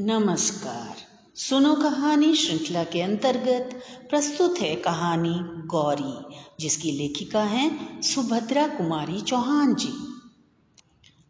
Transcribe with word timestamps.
नमस्कार। 0.00 0.96
सुनो 1.34 1.74
कहानी 1.74 2.34
श्रृंखला 2.34 2.84
के 2.84 3.02
अंतर्गत 3.02 3.80
प्रस्तुत 4.10 4.58
है 4.58 4.76
कहानी 4.76 5.34
गौरी, 5.66 6.36
जिसकी 6.60 6.90
लेखिका 6.90 7.42
हैं 7.42 8.02
सुभद्रा 8.02 8.66
कुमारी 8.66 9.20
चौहान 9.20 9.74
जी। 9.74 9.92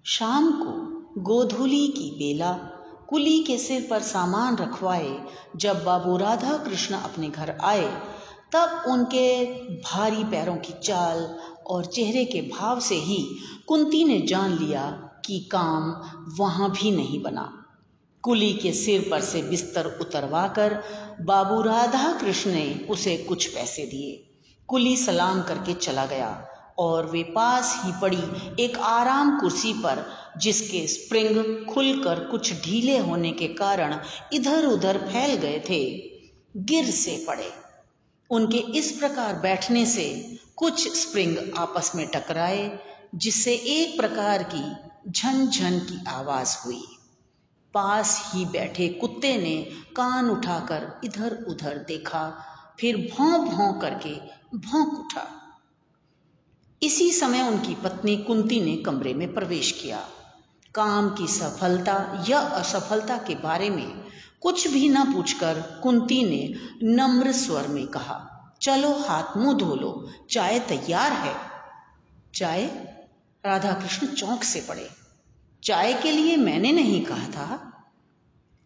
शाम 0.05 0.52
को 0.52 0.73
गोधुली 1.20 1.88
की 1.88 2.10
बेला 2.10 2.52
कुली 3.09 3.42
के 3.42 3.59
सिर 3.59 3.87
पर 3.91 4.00
सामान 4.00 4.56
रखवाए 4.56 5.24
जब 5.56 5.84
बाबू 5.84 6.16
राधा 6.16 6.56
कृष्ण 6.56 6.95
अपने 6.95 7.28
घर 7.28 7.59
आए, 7.60 8.02
तब 8.52 8.83
उनके 8.88 9.45
भारी 9.80 10.24
पैरों 10.24 10.56
की 10.56 10.73
चाल 10.73 11.38
और 11.66 11.84
चेहरे 11.84 12.24
के 12.24 12.41
भाव 12.41 12.80
से 12.80 12.95
ही 12.95 13.27
कुंती 13.66 14.05
ने 14.05 14.20
जान 14.20 14.59
लिया 14.59 14.91
कि 15.27 15.48
काम 15.52 16.02
वहाँ 16.38 16.70
भी 16.70 16.91
नहीं 16.91 17.23
बना। 17.23 17.62
कुली 18.27 18.53
के 18.53 18.73
सिर 18.73 19.09
पर 19.11 19.21
से 19.21 19.43
बिस्तर 19.43 19.87
उतरवा 20.01 20.48
कर 20.48 20.83
बाबू 21.21 21.62
राधा 21.62 22.12
कृष्ण 22.12 22.51
ने 22.51 22.87
उसे 22.91 23.16
कुछ 23.16 23.47
पैसे 23.47 23.83
दिए। 23.83 24.39
कुली 24.69 24.97
सलाम 24.97 25.43
करके 25.43 25.75
चला 25.75 26.07
गया 26.07 26.49
और 26.79 27.07
वे 27.11 27.23
पास 27.23 27.80
ही 27.85 27.93
पड़ी 28.01 28.62
एक 28.65 28.79
आराम 28.79 29.41
कुर्सी 29.41 29.73
पर, 29.73 30.05
जिसके 30.39 30.87
स्प्रिंग 30.87 31.66
खुलकर 31.66 32.21
कुछ 32.21 32.52
ढीले 32.65 32.99
होने 32.99 33.33
के 33.33 33.49
कारण 33.49 34.01
इधर 34.33 34.66
उधर 34.66 34.99
फैल 34.99 35.35
गए 35.35 35.61
थे। 35.71 35.85
गिर 36.57 36.91
से 36.91 37.24
पड़े। 37.29 37.51
उनके 38.30 38.59
इस 38.59 38.93
प्रकार 38.93 39.35
बैठने 39.35 39.87
से 39.87 40.38
कुछ 40.57 40.97
स्प्रिंग 40.97 41.37
आपस 41.59 41.93
में 41.95 42.07
टकराए, 42.07 42.79
जिससे 43.15 43.55
एक 43.55 43.97
प्रकार 43.97 44.51
की 44.55 44.73
झन 45.11 45.46
की 45.79 46.05
आवाज़ 46.09 46.57
हुई। 46.66 46.85
पास 47.77 48.32
ही 48.35 48.45
बैठे 48.45 48.88
कुत्ते 48.88 49.37
ने 49.37 49.71
कान 49.96 50.30
उठाकर 50.30 51.01
इधर 51.05 51.45
उधर 51.49 51.79
देखा, 51.79 52.45
फिर 52.80 52.96
भौं 52.96 53.45
भौं 53.45 53.73
करके 53.73 54.15
भौंक 54.59 54.95
उठा। 54.95 55.43
इसी 56.83 57.13
समय 57.13 57.43
उनकी 57.43 57.74
पत्नी 57.74 58.16
कुंती 58.16 58.60
ने 58.60 58.77
कमरे 58.77 59.15
में 59.15 59.35
प्रवेश 59.35 59.73
किया। 59.73 60.01
काम 60.74 61.10
की 61.10 61.27
सफलता 61.27 62.24
या 62.29 62.38
असफलता 62.38 63.16
के 63.16 63.35
बारे 63.35 63.71
में 63.71 64.05
कुछ 64.43 64.69
भी 64.69 64.88
न 64.88 65.15
पूछकर 65.15 65.81
कुंती 65.83 66.25
ने 66.25 66.55
नम्र 66.94 67.33
स्वर 67.33 67.69
में 67.69 67.87
कहा, 67.87 68.53
चलो 68.62 68.93
हाथ 68.93 69.37
मुँह 69.37 69.56
धो 69.56 69.75
लो, 69.75 70.11
चाय 70.31 70.59
तैयार 70.59 71.12
है। 71.12 71.37
चाय? 72.34 72.65
राधा 73.47 73.72
कृष्ण 73.72 74.06
चौंक 74.06 74.44
से 74.44 74.61
पड़े। 74.69 75.06
चाय 75.66 75.94
के 75.94 76.12
लिए 76.12 76.36
मैंने 76.36 76.72
नहीं 76.72 77.04
कहा 77.04 77.28
था। 77.28 77.72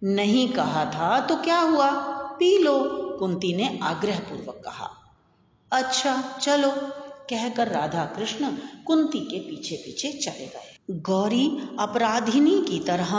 नहीं 0.05 0.49
कहा 0.49 0.85
था 0.85 1.21
तो 1.21 1.37
क्या 1.37 1.61
हुआ? 1.61 1.91
पी 2.39 2.59
लो, 2.59 2.81
कुंती 3.19 3.57
ने 3.57 3.79
आग्रह 3.83 4.19
पूर्वक 4.19 4.63
कहा। 4.65 4.91
अच्छा 5.73 6.39
चलो, 6.43 6.71
कहकर 7.31 7.69
राधा 7.69 8.05
कृष्ण 8.05 8.53
कुंती 8.87 9.21
के 9.21 9.39
पीछे 9.39 9.77
पीछे 9.77 10.13
चले 10.13 10.47
गए। 10.47 10.77
गौरी 10.91 11.77
अपराधिनी 11.81 12.65
की 12.69 12.81
तरह 12.81 13.15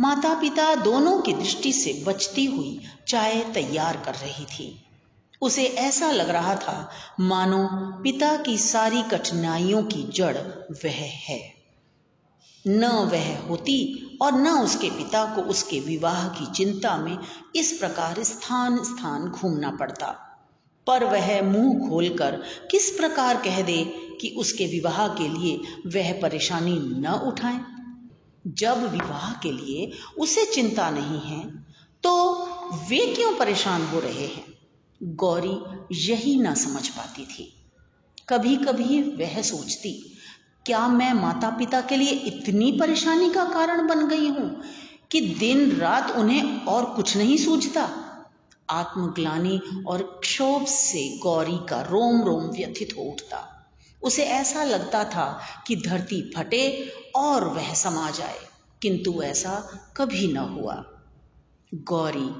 माता 0.00 0.40
पिता 0.40 0.74
दोनों 0.74 1.20
की 1.20 1.32
दृष्टि 1.32 1.72
से 1.72 2.04
बचती 2.06 2.44
हुई 2.44 2.80
चाय 3.08 3.44
तैयार 3.54 3.96
कर 3.96 4.14
रही 4.14 4.44
थी। 4.44 4.84
उसे 5.42 5.64
ऐसा 5.64 6.10
लग 6.10 6.30
रहा 6.30 6.54
था, 6.54 6.90
मानो 7.20 7.68
पिता 8.02 8.36
की 8.36 8.58
सारी 8.58 9.02
कठिनाइयों 9.02 9.82
की 9.82 10.02
जड़ 10.02 10.38
वह 10.84 11.00
है। 11.00 11.61
न 12.64 12.86
वह 13.12 13.38
होती 13.38 13.76
और 14.22 14.32
न 14.32 14.48
उसके 14.48 14.90
पिता 14.90 15.24
को 15.34 15.40
उसके 15.42 15.80
विवाह 15.80 16.28
की 16.28 16.46
चिंता 16.52 16.96
में 16.96 17.18
इस 17.56 17.72
प्रकार 17.72 18.22
स्थान 18.22 18.76
स्थान 18.84 19.24
घूमना 19.24 19.70
पड़ता। 19.70 20.10
पर 20.86 21.04
वह 21.04 21.42
मुँह 21.42 21.88
खोलकर 21.88 22.42
किस 22.70 22.90
प्रकार 22.90 23.36
कह 23.36 23.60
दे 23.62 23.84
कि 24.20 24.34
उसके 24.38 24.66
विवाह 24.66 25.08
के 25.08 25.28
लिए 25.28 25.56
वह 25.86 26.12
परेशानी 26.20 26.78
न 26.78 27.06
उठाए? 27.26 27.60
जब 28.46 28.92
विवाह 28.92 29.32
के 29.32 29.52
लिए 29.52 29.90
उसे 30.18 30.44
चिंता 30.44 30.90
नहीं 30.90 31.20
है 31.20 31.44
तो 32.02 32.12
वे 32.88 33.14
क्यों 33.14 33.34
परेशान 33.36 33.86
हो 33.86 34.00
रहे 34.00 34.26
हैं? 34.26 34.44
गौरी 35.02 35.56
यही 36.06 36.38
ना 36.40 36.54
समझ 36.54 36.88
पाती 36.88 37.24
थी। 37.24 37.52
कभी 38.28 38.56
कभी 38.56 39.02
वह 39.02 39.42
सोचती 39.42 40.18
क्या 40.66 40.88
मैं 40.88 41.12
माता 41.12 41.50
पिता 41.50 41.80
के 41.80 41.96
लिए 41.96 42.10
इतनी 42.10 42.72
परेशानी 42.72 43.30
का 43.30 43.44
कारण 43.44 43.86
बन 43.86 44.06
गई 44.08 44.28
हूँ 44.28 44.62
कि 45.10 45.20
दिन 45.20 45.70
रात 45.76 46.10
उन्हें 46.10 46.64
और 46.64 46.84
कुछ 46.84 47.16
नहीं 47.16 47.36
सूझता? 47.36 47.90
आत्मग्लानी 48.70 49.84
और 49.86 50.20
क्षोभ 50.22 50.66
से 50.66 51.18
गौरी 51.18 51.58
का 51.68 51.80
रोम 51.80 52.22
रोम 52.22 52.42
व्यथित 52.42 52.94
हो 52.98 53.02
उठता। 53.02 53.48
उसे 54.02 54.24
ऐसा 54.24 54.64
लगता 54.64 55.04
था 55.04 55.40
कि 55.66 55.76
धरती 55.76 56.32
फटे 56.36 56.92
और 57.16 57.44
वह 57.44 57.74
समा 57.74 58.10
जाए, 58.10 58.38
किंतु 58.82 59.22
ऐसा 59.22 59.68
कभी 59.96 60.32
न 60.32 60.36
हुआ। 60.36 60.84
गौरी, 61.74 62.30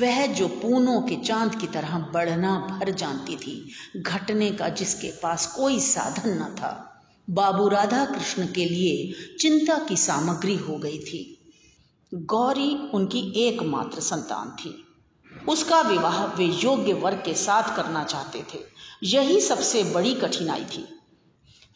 वह 0.00 0.26
जो 0.26 0.48
पूनों 0.48 1.02
के 1.02 1.16
चाँद 1.16 1.54
की 1.54 1.66
तरह 1.66 1.98
बढ़ना 1.98 2.58
भर 2.58 2.90
जानती 2.90 3.36
थी, 3.36 3.70
घटने 3.96 4.50
का 4.50 4.68
जिसके 4.68 5.10
पास 5.22 5.46
कोई 5.46 5.80
साधन 5.80 6.30
न 6.30 6.54
था। 6.54 6.90
बाबू 7.30 7.68
राधा 7.68 8.04
कृष्ण 8.04 8.46
के 8.46 8.64
लिए 8.64 9.12
चिंता 9.40 9.78
की 9.78 9.96
सामग्री 9.96 10.56
हो 10.56 10.76
गई 10.76 10.98
थी। 10.98 11.52
गौरी 12.14 12.90
उनकी 12.94 13.32
एकमात्र 13.36 14.00
संतान 14.00 14.50
थी। 14.50 14.84
उसका 15.48 15.80
विवाह 15.80 16.24
वे 16.24 16.44
योग्य 16.44 16.92
वर्ग 16.92 17.16
के 17.16 17.34
साथ 17.34 17.76
करना 17.76 18.04
चाहते 18.04 18.44
थे। 18.54 18.58
यही 19.02 19.40
सबसे 19.40 19.84
बड़ी 19.84 20.14
कठिनाई 20.14 20.64
थी। 20.64 20.88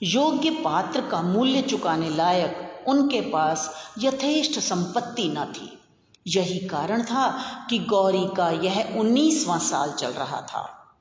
योग्य 0.03 0.51
पात्र 0.51 1.01
का 1.01 1.23
मूल्य 1.23 1.63
चुकाने 1.63 2.11
लायक 2.11 2.85
उनके 2.89 3.21
पास 3.21 3.75
यथेष्ट 3.99 4.61
संपत्ति 4.61 5.29
न 5.29 5.45
थी। 5.45 5.79
यही 6.27 6.59
कारण 6.59 7.03
था 7.03 7.31
कि 7.71 7.79
गौरी 7.79 8.37
का 8.37 8.51
यह 8.51 8.95
उन्नीसवां 8.97 9.59
साल 9.59 9.93
चल 9.93 10.11
रहा 10.11 10.41
था। 10.41 10.95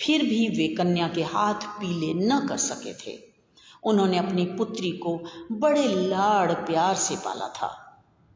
फिर 0.00 0.22
भी 0.22 0.48
वे 0.48 0.68
कन्या 0.68 1.08
के 1.08 1.22
हाथ 1.22 1.54
पीले 1.54 2.26
न 2.26 2.46
कर 2.46 2.56
सके 2.56 2.94
थे। 2.94 3.31
उन्होंने 3.82 4.18
अपनी 4.18 4.44
पुत्री 4.44 4.90
को 4.90 5.24
बड़े 5.52 5.88
लाड़ 5.88 6.52
प्यार 6.52 6.94
से 6.94 7.16
पाला 7.16 7.48
था। 7.48 7.78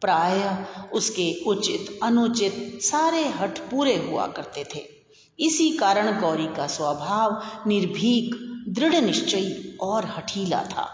प्राय 0.00 0.66
उसके 0.92 1.44
उचित, 1.46 1.98
अनुचित 2.02 2.78
सारे 2.82 3.28
हट 3.28 3.58
पूरे 3.58 3.96
हुआ 3.96 4.26
करते 4.26 4.64
थे। 4.74 4.84
इसी 5.40 5.70
कारण 5.70 6.20
गौरी 6.20 6.46
का 6.46 6.66
स्वभाव 6.66 7.42
निर्भीक, 7.68 8.34
दृढ़ 8.68 8.94
निश्चयी 8.94 9.78
और 9.80 10.04
हठीला 10.04 10.62
था। 10.62 10.92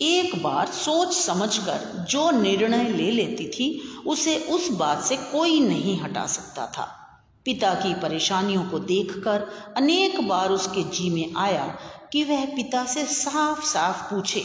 एक 0.00 0.42
बार 0.42 0.66
सोच 0.66 1.12
समझकर 1.12 2.06
जो 2.10 2.30
निर्णय 2.30 2.84
ले 2.84 3.10
लेती 3.10 3.48
थी, 3.48 3.82
उसे 4.06 4.38
उस 4.38 4.70
बात 4.70 5.02
से 5.02 5.16
कोई 5.16 5.60
नहीं 5.60 6.00
हटा 6.00 6.26
सकता 6.26 6.66
था। 6.66 6.96
पिता 7.44 7.74
की 7.74 7.94
परेशानियों 7.94 8.64
को 8.64 8.78
देखकर 8.78 9.46
अनेक 9.76 10.28
बार 10.28 10.50
उसके 10.50 10.82
जी 10.82 11.10
में 11.10 11.34
आया 11.36 11.78
कि 12.12 12.22
वह 12.24 12.44
पिता 12.46 12.84
से 12.84 13.04
साफ़ 13.04 13.64
साफ़ 13.64 14.02
पूछे 14.02 14.40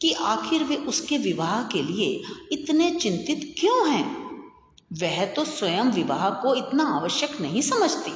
कि 0.00 0.12
आखिर 0.12 0.64
वे 0.64 0.76
उसके 0.76 1.18
विवाह 1.18 1.62
के 1.62 1.82
लिए 1.82 2.22
इतने 2.52 2.90
चिंतित 2.90 3.54
क्यों 3.60 3.88
हैं? 3.88 4.06
वह 4.92 5.24
तो 5.26 5.44
स्वयं 5.44 5.84
विवाह 5.84 6.30
को 6.30 6.54
इतना 6.54 6.84
आवश्यक 6.84 7.40
नहीं 7.40 7.62
समझती। 7.62 8.12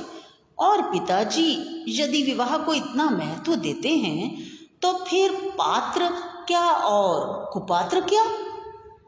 और 0.59 0.83
पिताजी, 0.83 1.85
यदि 1.89 2.23
विवाह 2.23 2.57
को 2.59 2.75
इतना 2.75 3.11
महत्व 3.11 3.55
देते 3.55 3.89
हैं 3.89 4.51
तो 4.83 4.93
फिर 5.05 5.33
पात्र 5.33 6.09
क्या 6.47 6.65
और 6.71 7.51
कुपात्र 7.53 8.01
क्या? 8.01 8.25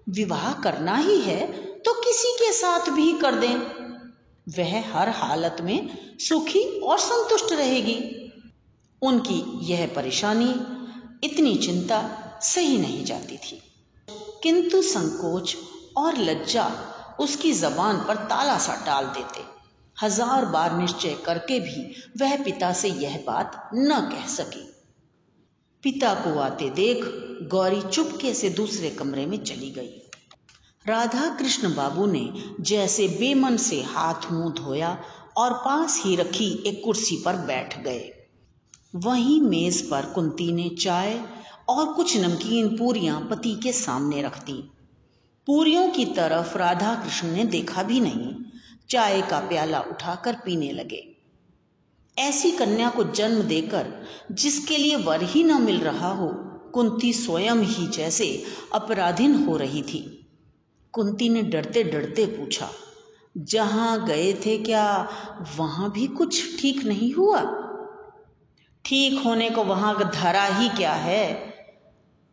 विवाह 0.09 0.53
करना 0.53 0.97
ही 0.97 1.21
है 1.21 1.47
तो 1.79 1.93
किसी 1.95 2.29
के 2.33 2.53
साथ 2.53 2.91
भी 2.91 3.13
कर 3.13 3.35
दें। 3.35 3.57
वह 4.49 4.99
हर 4.99 5.09
हालत 5.09 5.57
में 5.61 5.89
सुखी 6.19 6.81
और 6.81 6.99
संतुष्ट 6.99 7.53
रहेगी। 7.53 8.18
उनकी 9.03 9.43
यह 9.65 9.87
परेशानी 9.97 10.51
इतनी 11.25 11.55
चिंता 11.57 12.01
सही 12.43 12.79
नहीं 12.79 13.05
जाती 13.05 13.37
थी। 13.37 13.61
किंतु 14.43 14.83
संकोच 14.83 15.57
और 15.97 16.19
लज्जा 16.19 16.71
उसकी 17.21 17.53
जबान 17.53 17.97
पर 17.99 18.17
ताला 18.17 18.59
सा 18.59 18.75
डाल 18.87 19.07
देते। 19.07 19.45
हज़ार 20.03 20.45
बार 20.45 20.77
निश्चय 20.79 21.17
करके 21.27 21.61
भी 21.61 21.95
वह 22.21 22.37
पिता 22.45 22.73
से 22.73 22.89
यह 22.89 23.23
बात 23.27 23.71
न 23.75 24.01
कह 24.01 24.27
सकी। 24.27 24.65
पिता 25.83 26.15
को 26.15 26.39
आते 26.39 26.71
देख 26.71 27.05
गौरी 27.51 27.81
चुपके 27.83 28.35
से 28.35 28.51
दूसरे 28.51 28.91
कमरे 28.91 29.27
में 29.27 29.43
चली 29.45 29.71
गई। 29.71 29.91
राधा 30.87 31.29
कृष्ण 31.29 31.75
बाबू 31.75 32.07
ने 32.07 32.31
जैसे 32.61 33.09
बेमन 33.09 33.57
से 33.57 33.83
हाथ 33.83 34.31
मुँह 34.33 34.53
धोया 34.55 34.97
और 35.37 35.53
पास 35.53 36.03
ही 36.05 36.17
रखी 36.17 36.51
एक 36.67 36.81
कुर्सी 36.85 37.23
पर 37.25 37.37
बैठ 37.37 37.79
गए। 37.85 38.18
वहीं 38.95 39.41
मेज 39.41 39.91
पर 39.91 40.07
कुंती 40.07 40.53
ने 40.53 40.69
चाय 40.69 41.21
और 41.69 41.93
कुछ 41.95 42.17
नमकीन 42.17 42.69
पूरियाँ 42.77 43.21
पति 43.31 43.55
के 43.63 43.73
सामने 43.73 44.23
रख 44.23 44.39
दी। 44.45 44.71
पूरियों 45.47 45.89
की 45.89 46.05
तरफ़ 46.05 46.59
राधा 46.59 46.95
कृष्ण 46.95 47.29
ने 47.29 47.45
देखा 47.45 47.83
भी 47.83 48.01
नहीं। 48.01 48.35
चाय 48.91 49.21
का 49.23 49.39
प्याला 49.41 49.81
उठाकर 49.81 50.35
पीने 50.35 50.73
लगे। 50.73 51.03
ऐसी 52.17 52.51
कन्या 52.51 52.91
को 52.91 53.05
जन्म 53.05 53.43
देकर 53.43 53.93
जिसके 54.33 54.77
लिए 54.77 54.97
वर 54.97 55.23
ही 55.23 55.45
न 55.45 55.63
मिल 55.63 55.81
रहा 55.81 56.13
हो, 56.13 56.29
कुंती 56.75 57.13
स्वयं 57.13 57.57
ही 57.57 57.87
जैसे 57.87 58.45
अपराधीन 58.75 59.35
हो 59.45 59.57
रही 59.57 59.83
थी। 59.83 60.03
कुंती 60.93 61.29
ने 61.29 61.43
डरते 61.43 61.85
डरते 61.85 62.27
पूछा, 62.27 62.71
जहाँ 63.37 64.05
गए 64.07 64.33
थे 64.47 64.59
क्या 64.59 65.09
वहाँ 65.59 65.93
भी 65.93 66.07
कुछ 66.07 66.61
ठीक 66.61 66.85
नहीं 66.85 67.13
हुआ? 67.13 67.65
ठीक 68.89 69.19
होने 69.25 69.51
को 69.51 69.63
वहाँ 69.65 70.11
धरा 70.15 70.45
ही 70.45 70.69
क्या 70.69 70.93
है? 70.93 71.55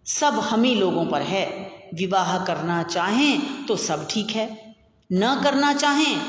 सब 0.06 0.34
हम 0.34 0.64
ही 0.64 0.76
लोगों 0.76 1.06
पर 1.06 1.22
है। 1.22 1.46
विवाह 1.94 2.46
करना 2.46 2.84
चाहें 2.84 3.66
तो 3.66 3.76
सब 3.76 4.08
ठीक 4.12 4.30
है। 4.30 4.76
न 5.12 5.42
करना 5.44 5.74
चाहें 5.74 6.20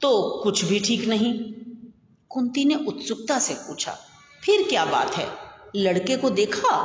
तो 0.00 0.40
कुछ 0.44 0.64
भी 0.64 0.80
ठीक 0.80 1.08
नहीं। 1.08 1.32
कुंती 2.30 2.64
ने 2.64 2.74
उत्सुकता 2.74 3.38
से 3.38 3.54
पूछा, 3.54 3.92
फिर 4.42 4.68
क्या 4.68 4.84
बात 4.84 5.14
है? 5.14 5.28
लड़के 5.76 6.16
को 6.16 6.30
देखा? 6.30 6.76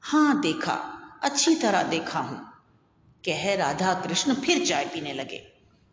हाँ 0.00 0.40
देखा। 0.40 0.74
अच्छी 1.22 1.54
तरह 1.54 1.82
देखा 1.82 2.18
हूँ। 2.18 2.38
कह 3.24 3.54
राधा 3.54 3.94
कृष्ण 3.94 4.34
फिर 4.34 4.66
चाय 4.66 4.84
पीने 4.84 5.12
लगे। 5.12 5.46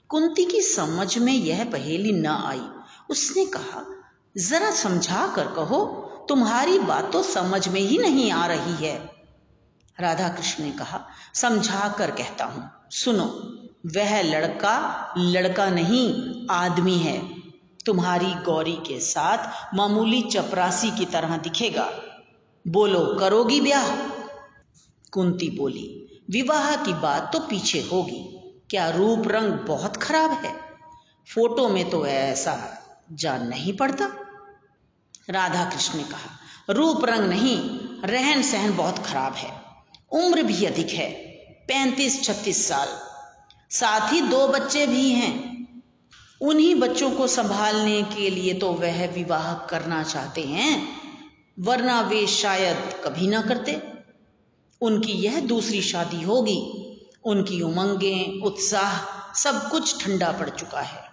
कुंती 0.09 0.45
की 0.45 0.61
समझ 0.61 1.17
में 1.17 1.33
यह 1.33 1.63
पहेली 1.63 2.11
न 2.11 2.27
आई। 2.27 2.61
उसने 3.09 3.45
कहा 3.45 3.96
जरा 4.37 4.71
समझा 4.71 5.27
कर 5.35 5.47
कहो, 5.47 5.85
तुम्हारी 6.29 6.79
बात 6.79 7.11
तो 7.11 7.21
समझ 7.23 7.67
में 7.67 7.79
ही 7.81 7.97
नहीं 7.97 8.31
आ 8.31 8.45
रही 8.47 8.85
है। 8.85 8.97
राधा 9.97 10.27
कृष्ण 10.29 10.63
ने 10.63 10.71
कहा 10.71 10.99
समझा 11.33 11.87
कर 11.89 12.11
कहता 12.11 12.45
हूँ, 12.45 12.69
सुनो, 12.91 13.25
वह 13.95 14.21
लड़का 14.21 15.13
लड़का 15.17 15.69
नहीं, 15.69 16.45
आदमी 16.49 16.97
है। 16.97 17.17
तुम्हारी 17.85 18.33
गौरी 18.45 18.75
के 18.87 18.99
साथ 18.99 19.75
मामूली 19.75 20.21
चपरासी 20.21 20.91
की 20.91 21.05
तरह 21.05 21.37
दिखेगा। 21.37 21.89
बोलो, 22.65 23.05
करोगी 23.19 23.59
ब्याह? 23.61 23.89
कुंती 25.11 25.49
बोली, 25.49 25.87
विवाह 26.29 26.75
की 26.75 26.93
बात 26.93 27.31
तो 27.33 27.39
पीछे 27.39 27.81
होगी, 27.91 28.21
क्या 28.69 28.89
रूप 28.89 29.27
रंग 29.27 29.51
बहुत 29.67 29.97
खराब 29.97 30.31
है? 30.45 30.53
फ़ोटो 31.27 31.67
में 31.69 31.89
तो 31.89 32.05
ऐसा 32.05 32.57
जान 33.13 33.47
नहीं 33.47 33.73
पड़ता। 33.73 34.09
राधा 35.29 35.63
कृष्ण 35.65 35.97
ने 35.97 36.03
कहा, 36.03 36.39
रूप 36.69 37.05
रंग 37.05 37.29
नहीं 37.29 37.57
रहन 38.03 38.41
सहन 38.41 38.75
बहुत 38.75 38.97
खराब 38.97 39.33
है। 39.33 39.51
उम्र 40.11 40.43
भी 40.43 40.65
अधिक 40.65 40.89
है 40.89 41.09
पैंतीस 41.67 42.23
छत्तीस 42.23 42.67
साल। 42.67 42.87
साथ 43.71 44.13
ही 44.13 44.21
दो 44.21 44.47
बच्चे 44.47 44.87
भी 44.87 45.09
हैं। 45.09 45.57
उन्हीं 46.41 46.75
बच्चों 46.75 47.11
को 47.11 47.27
संभालने 47.27 48.01
के 48.03 48.29
लिए 48.29 48.53
तो 48.53 48.71
वह 48.71 49.05
विवाह 49.07 49.53
करना 49.53 50.03
चाहते 50.03 50.41
हैं, 50.41 50.87
वरना 51.59 52.01
वे 52.01 52.27
शायद 52.27 52.77
कभी 53.05 53.27
ना 53.27 53.41
करते। 53.41 53.81
उनकी 54.81 55.11
यह 55.11 55.39
दूसरी 55.39 55.81
शादी 55.81 56.21
होगी, 56.21 56.59
उनकी 57.23 57.61
उमंगें, 57.61 58.41
उत्साह, 58.41 58.93
सब 59.33 59.69
कुछ 59.69 60.03
ठंडा 60.03 60.31
पड़ 60.31 60.49
चुका 60.49 60.81
है। 60.81 61.03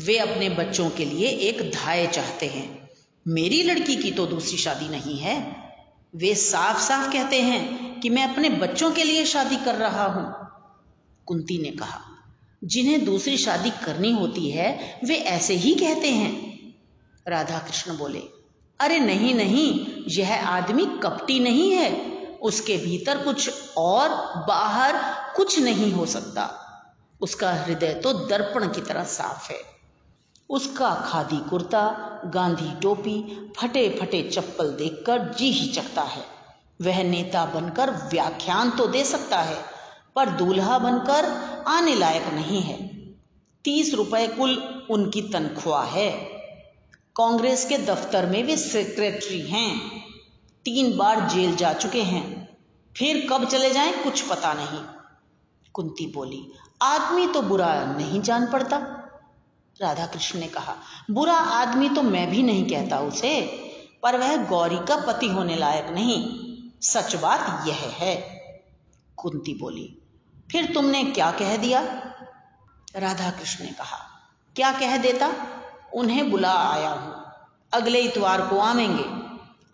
वे 0.00 0.18
अपने 0.18 0.48
बच्चों 0.48 0.90
के 0.90 1.04
लिए 1.04 1.28
एक 1.28 1.70
धाय 1.70 2.06
चाहते 2.06 2.46
हैं। 2.46 2.77
मेरी 3.28 3.62
लड़की 3.62 3.96
की 3.96 4.10
तो 4.10 4.26
दूसरी 4.26 4.56
शादी 4.56 4.88
नहीं 4.88 5.18
है। 5.18 5.56
वे 6.16 6.34
साफ़ 6.34 6.80
साफ़ 6.80 7.12
कहते 7.12 7.42
हैं 7.42 8.00
कि 8.00 8.10
मैं 8.10 8.28
अपने 8.28 8.48
बच्चों 8.48 8.90
के 8.90 9.04
लिए 9.04 9.24
शादी 9.24 9.56
कर 9.56 9.74
रहा 9.74 10.06
हूँ। 10.06 10.48
कुंती 11.26 11.62
ने 11.62 11.70
कहा, 11.70 12.00
जिन्हें 12.64 13.04
दूसरी 13.04 13.36
शादी 13.36 13.70
करनी 13.70 14.12
होती 14.12 14.50
है, 14.50 15.00
वे 15.04 15.14
ऐसे 15.14 15.54
ही 15.54 15.74
कहते 15.74 16.10
हैं। 16.10 16.32
राधा 17.28 17.58
कृष्ण 17.58 17.96
बोले, 17.96 18.22
अरे 18.80 18.98
नहीं 18.98 19.34
नहीं, 19.34 19.86
यह 20.08 20.48
आदमी 20.48 20.86
कपटी 20.86 21.40
नहीं 21.40 21.72
है। 21.72 22.18
उसके 22.42 22.76
भीतर 22.76 23.18
कुछ 23.18 23.50
और 23.76 24.08
बाहर 24.48 24.98
कुछ 25.36 25.58
नहीं 25.58 25.92
हो 25.92 26.06
सकता। 26.06 26.64
उसका 27.20 27.52
हृदय 27.52 27.94
तो 27.94 28.12
दर्पण 28.12 28.68
की 28.68 28.80
तरह 28.80 29.04
साफ़ 29.04 29.52
है। 29.52 29.77
उसका 30.50 30.94
खादी 31.06 31.38
कुर्ता, 31.50 31.82
गांधी 32.26 32.70
टोपी 32.80 33.50
फटे 33.56 33.98
फटे 34.00 34.22
चप्पल 34.22 34.70
देखकर 34.70 35.34
जी 35.34 35.50
ही 35.50 35.72
चकता 35.72 36.02
है। 36.02 36.24
वह 36.82 37.02
नेता 37.02 37.44
बनकर 37.44 37.90
व्याख्यान 37.90 38.70
तो 38.70 38.86
दे 38.86 39.04
सकता 39.04 39.38
है, 39.38 39.56
पर 40.16 40.28
दूल्हा 40.28 40.78
बनकर 40.78 41.24
आने 41.68 41.94
लायक 41.94 42.26
नहीं 42.26 42.60
है। 42.60 42.76
तीस 43.64 43.94
रुपए 43.94 44.26
कुल 44.28 44.56
उनकी 44.90 45.22
तनख्वाह 45.22 45.84
है। 45.84 46.10
कांग्रेस 47.16 47.64
के 47.64 47.78
दफ्तर 47.78 48.26
में 48.26 48.42
वे 48.42 48.56
सेक्रेटरी 48.56 49.40
हैं। 49.40 50.02
तीन 50.64 50.96
बार 50.96 51.28
जेल 51.28 51.56
जा 51.56 51.72
चुके 51.72 52.02
हैं। 52.02 52.48
फिर 52.96 53.26
कब 53.30 53.44
चले 53.44 53.70
जाएँ 53.70 54.04
कुछ 54.04 54.20
पता 54.20 54.52
नहीं। 54.52 54.80
कुंती 55.74 56.06
बोली, 56.06 56.52
आदमी 56.82 57.26
तो 57.26 57.42
बुरा 57.42 57.96
नहीं 57.98 58.20
जान 58.20 58.46
पड़ता। 58.46 58.97
राधा 59.80 60.06
कृष्ण 60.06 60.38
ने 60.38 60.46
कहा, 60.46 60.74
बुरा 61.10 61.34
आदमी 61.34 61.88
तो 61.88 62.02
मैं 62.02 62.30
भी 62.30 62.42
नहीं 62.42 62.68
कहता 62.70 62.98
उसे, 63.00 63.40
पर 64.02 64.16
वह 64.16 64.36
गौरी 64.36 64.76
का 64.76 64.96
पति 65.06 65.28
होने 65.28 65.56
लायक 65.56 65.88
नहीं। 65.88 66.16
सच 66.82 67.14
बात 67.16 67.68
यह 67.68 67.74
है। 67.74 68.16
कुंती 69.16 69.54
बोली, 69.54 70.02
फिर 70.52 70.72
तुमने 70.74 71.04
क्या 71.04 71.30
कह 71.30 71.56
दिया? 71.56 71.80
राधा 72.96 73.30
कृष्ण 73.30 73.64
ने 73.64 73.70
कहा, 73.70 73.98
क्या 74.56 74.72
कह 74.72 74.96
देता? 74.96 75.32
उन्हें 75.94 76.30
बुला 76.30 76.52
आया 76.52 76.90
हूँ। 76.90 77.14
अगले 77.72 78.00
इतवार 78.00 78.46
को 78.46 78.58
आवेंगे। 78.58 79.04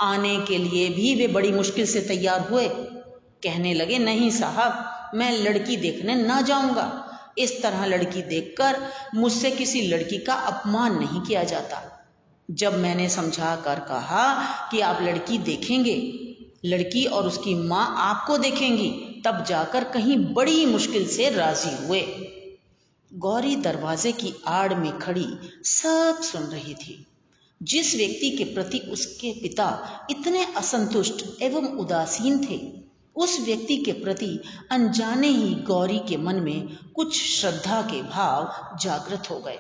आने 0.00 0.36
के 0.40 0.58
लिए 0.58 0.88
भी 0.88 1.14
वे 1.14 1.26
बड़ी 1.28 1.52
मुश्किल 1.52 1.86
से 1.86 2.00
तैयार 2.00 2.48
हुए। 2.48 2.68
कहने 2.68 3.74
लगे, 3.74 3.98
नहीं 3.98 4.30
साहब, 4.30 5.16
मैं 5.16 5.30
लड़की 5.38 5.76
देखने 5.76 6.14
ना 6.14 6.40
जाऊँगा। 6.40 7.03
इस 7.38 7.62
तरह 7.62 7.84
लड़की 7.84 8.22
देखकर 8.22 8.90
मुझसे 9.14 9.50
किसी 9.50 9.82
लड़की 9.82 10.18
का 10.18 10.34
अपमान 10.34 10.98
नहीं 10.98 11.20
किया 11.20 11.44
जाता। 11.44 12.06
जब 12.50 12.78
मैंने 12.78 13.08
समझा 13.08 13.56
कर 13.56 13.80
कहा 13.80 14.44
कि 14.70 14.80
आप 14.80 15.02
लड़की 15.02 15.38
देखेंगे, 15.38 15.96
लड़की 16.64 17.04
और 17.04 17.26
उसकी 17.26 17.54
माँ 17.54 17.94
आपको 17.98 18.38
देखेंगी, 18.38 19.22
तब 19.24 19.44
जाकर 19.44 19.84
कहीं 19.84 20.34
बड़ी 20.34 20.66
मुश्किल 20.66 21.08
से 21.08 21.30
राज़ी 21.30 21.86
हुए। 21.86 22.00
गौरी 23.14 23.56
दरवाजे 23.56 24.12
की 24.12 24.34
आड़ 24.46 24.74
में 24.74 24.98
खड़ी 24.98 25.26
सब 25.64 26.22
सुन 26.22 26.42
रही 26.42 26.74
थी। 26.74 27.06
जिस 27.62 27.96
व्यक्ति 27.96 28.30
के 28.30 28.44
प्रति 28.44 28.78
उसके 28.78 29.32
पिता 29.32 30.00
इतने 30.10 30.44
असंतुष्ट 30.44 31.42
एवं 31.42 31.64
उदासीन 31.64 32.46
थे 32.46 32.83
उस 33.16 33.40
व्यक्ति 33.40 33.76
के 33.76 33.92
प्रति 33.92 34.40
अनजाने 34.70 35.28
ही 35.28 35.54
गौरी 35.54 35.98
के 35.98 36.16
मन 36.16 36.34
में 36.34 36.76
कुछ 36.94 37.22
श्रद्धा 37.22 37.82
के 37.82 38.02
भाव 38.02 38.76
जागृत 38.78 39.30
हो 39.30 39.38
गए। 39.38 39.58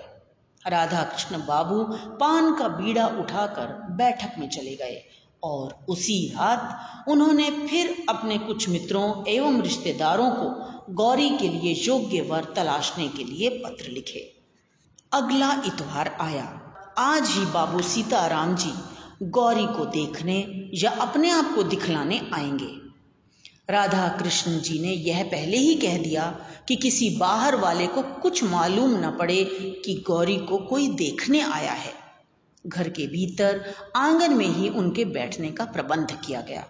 राधा 0.66 1.02
कृष्ण 1.02 1.38
बाबू 1.38 1.84
पान 2.16 2.54
का 2.54 2.68
बीड़ा 2.68 3.06
उठाकर 3.06 3.66
बैठक 3.90 4.38
में 4.38 4.48
चले 4.48 4.74
गए 4.76 5.04
और 5.42 5.86
उसी 5.88 6.28
रात 6.28 6.78
उन्होंने 7.08 7.50
फिर 7.50 8.06
अपने 8.08 8.38
कुछ 8.38 8.68
मित्रों 8.68 9.26
एवं 9.26 9.62
रिश्तेदारों 9.62 10.30
को 10.30 10.74
गौरी 10.94 11.30
के 11.30 11.48
लिए 11.48 11.84
योग्य 11.84 12.20
वर 12.20 12.44
तलाशने 12.44 13.08
के 13.08 13.24
लिए 13.24 13.48
पत्र 13.48 13.88
लिखे। 13.88 14.34
अगला 15.12 15.52
इतवार 15.66 16.16
आया। 16.20 16.60
आज 16.98 17.28
ही 17.28 17.46
बाबू 17.46 17.82
सीताराम 17.82 18.56
जी 18.56 18.72
गौरी 19.22 19.66
को 19.66 19.84
देखने 19.84 20.70
या 20.74 20.90
अपने 20.90 21.30
आप 21.30 21.52
को 21.54 21.62
दिखलाने 21.62 22.30
आएँगे। 22.34 22.83
राधा 23.70 24.08
कृष्ण 24.08 24.60
जी 24.60 24.78
ने 24.78 24.92
यह 24.92 25.24
पहले 25.24 25.56
ही 25.56 25.74
कह 25.74 25.98
दिया 25.98 26.40
कि 26.68 26.76
किसी 26.76 27.10
बाहर 27.10 27.56
वाले 27.56 27.86
को 27.86 28.02
कुछ 28.02 28.44
मालूम 28.44 28.90
न 29.04 29.10
पड़े 29.10 29.44
कि 29.84 30.04
गौरी 30.06 30.36
को 30.36 30.58
कोई 30.58 30.88
देखने 30.88 31.40
आया 31.40 31.72
है। 31.72 31.92
घर 32.66 32.88
के 32.88 33.06
भीतर 33.06 33.74
आँगन 33.96 34.34
में 34.34 34.46
ही 34.46 34.68
उनके 34.68 35.04
बैठने 35.04 35.50
का 35.50 35.64
प्रबंध 35.64 36.18
किया 36.26 36.40
गया। 36.40 36.60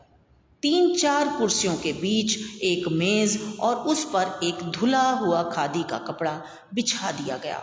तीन 0.63 0.97
चार 0.97 1.29
कुर्सियों 1.29 1.77
के 1.77 1.93
बीच 1.93 2.39
एक 2.63 2.89
मेज 2.89 3.57
और 3.61 3.77
उस 3.77 4.05
पर 4.05 4.41
एक 4.45 4.55
धुला 4.55 5.11
हुआ 5.11 5.43
खादी 5.43 5.83
का 5.83 5.99
कपड़ा 5.99 6.43
बिछा 6.75 7.13
दिया 7.13 7.37
गया। 7.37 7.63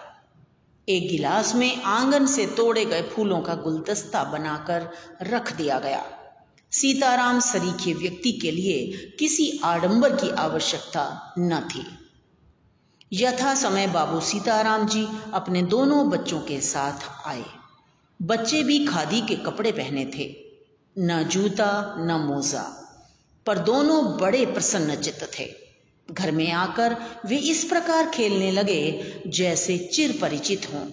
एक 0.90 1.10
गिलास 1.10 1.56
में 1.56 1.84
आँगन 1.84 2.26
से 2.26 2.46
तोड़े 2.46 2.86
गए 2.86 3.02
फूलों 3.02 3.42
का 3.42 3.56
गुलदस्ता 3.56 4.24
बनाकर 4.24 4.92
रख 5.22 5.56
दिया 5.58 5.80
गया। 5.80 6.06
सीताराम 6.72 7.40
सरीखे 7.40 7.94
व्यक्ति 7.94 8.32
के 8.32 8.52
लिए 8.52 9.08
किसी 9.20 9.60
आडंबर 9.64 10.16
की 10.16 10.30
आवश्यकता 10.30 11.34
न 11.40 11.60
थी। 11.60 11.86
यथा 13.14 13.56
समय 13.56 13.88
बाबू 13.88 14.20
सीताराम 14.20 14.86
जी 14.86 15.08
अपने 15.34 15.62
दोनों 15.62 16.10
बच्चों 16.10 16.40
के 16.40 16.62
साथ 16.62 17.28
आए। 17.28 17.46
बच्चे 18.22 18.64
भी 18.64 18.86
खादी 18.86 19.22
के 19.22 19.36
कपड़े 19.36 19.72
पहने 19.72 20.06
थे। 20.06 20.36
न 21.00 21.24
जूता, 21.24 21.96
न 21.98 22.12
मोजा। 22.12 22.78
पर 23.46 23.58
दोनों 23.58 24.18
बड़े 24.18 24.46
प्रसन्न 24.46 24.96
चित्त 24.96 25.32
थे। 25.40 25.54
घर 26.12 26.32
में 26.32 26.52
आकर 26.52 26.98
वे 27.26 27.38
इस 27.38 27.64
प्रकार 27.64 28.10
खेलने 28.10 28.52
लगे 28.52 29.14
जैसे 29.28 29.78
चिर 29.78 30.18
परिचित 30.22 30.74
हों। 30.74 30.86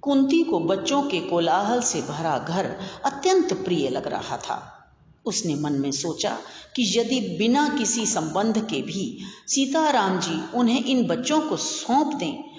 कुंती 0.00 0.42
को 0.42 0.60
बच्चों 0.60 1.02
के 1.02 1.20
कोलाहल 1.20 1.80
से 1.80 2.02
भरा 2.02 2.38
घर 2.38 2.64
अत्यंत 3.04 3.52
प्रिय 3.52 3.88
लग 3.88 4.06
रहा 4.06 4.36
था। 4.36 4.76
उसने 5.24 5.54
मन 5.54 5.72
में 5.72 5.90
सोचा 5.92 6.36
कि 6.76 6.98
यदि 6.98 7.20
बिना 7.38 7.68
किसी 7.68 8.06
संबंध 8.06 8.58
के 8.64 8.80
भी 8.82 9.18
सीताराम 9.48 10.18
जी 10.20 10.40
उन्हें 10.54 10.84
इन 10.84 11.06
बच्चों 11.06 11.40
को 11.40 11.56
सौंप 11.56 12.14
दें 12.14 12.50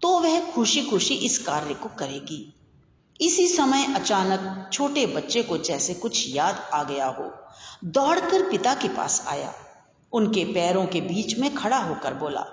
तो 0.00 0.18
वह 0.20 0.50
खुशी 0.52 0.82
खुशी 0.82 1.14
इस 1.14 1.38
कार्य 1.38 1.74
को 1.74 1.88
करेगी। 1.88 2.54
इसी 3.20 3.46
समय 3.48 3.84
अचानक 3.94 4.70
छोटे 4.72 5.06
बच्चे 5.06 5.42
को 5.42 5.58
जैसे 5.58 5.94
कुछ 5.94 6.24
याद 6.28 6.60
आ 6.74 6.82
गया 6.84 7.06
हो, 7.06 7.30
दौड़कर 7.84 8.42
पिता 8.50 8.74
के 8.74 8.88
पास 8.88 9.24
आया। 9.28 9.52
उनके 10.12 10.44
पैरों 10.44 10.86
के 10.86 11.00
बीच 11.00 11.38
में 11.38 11.54
खड़ा 11.54 11.78
होकर 11.78 12.14
बोला, 12.14 12.44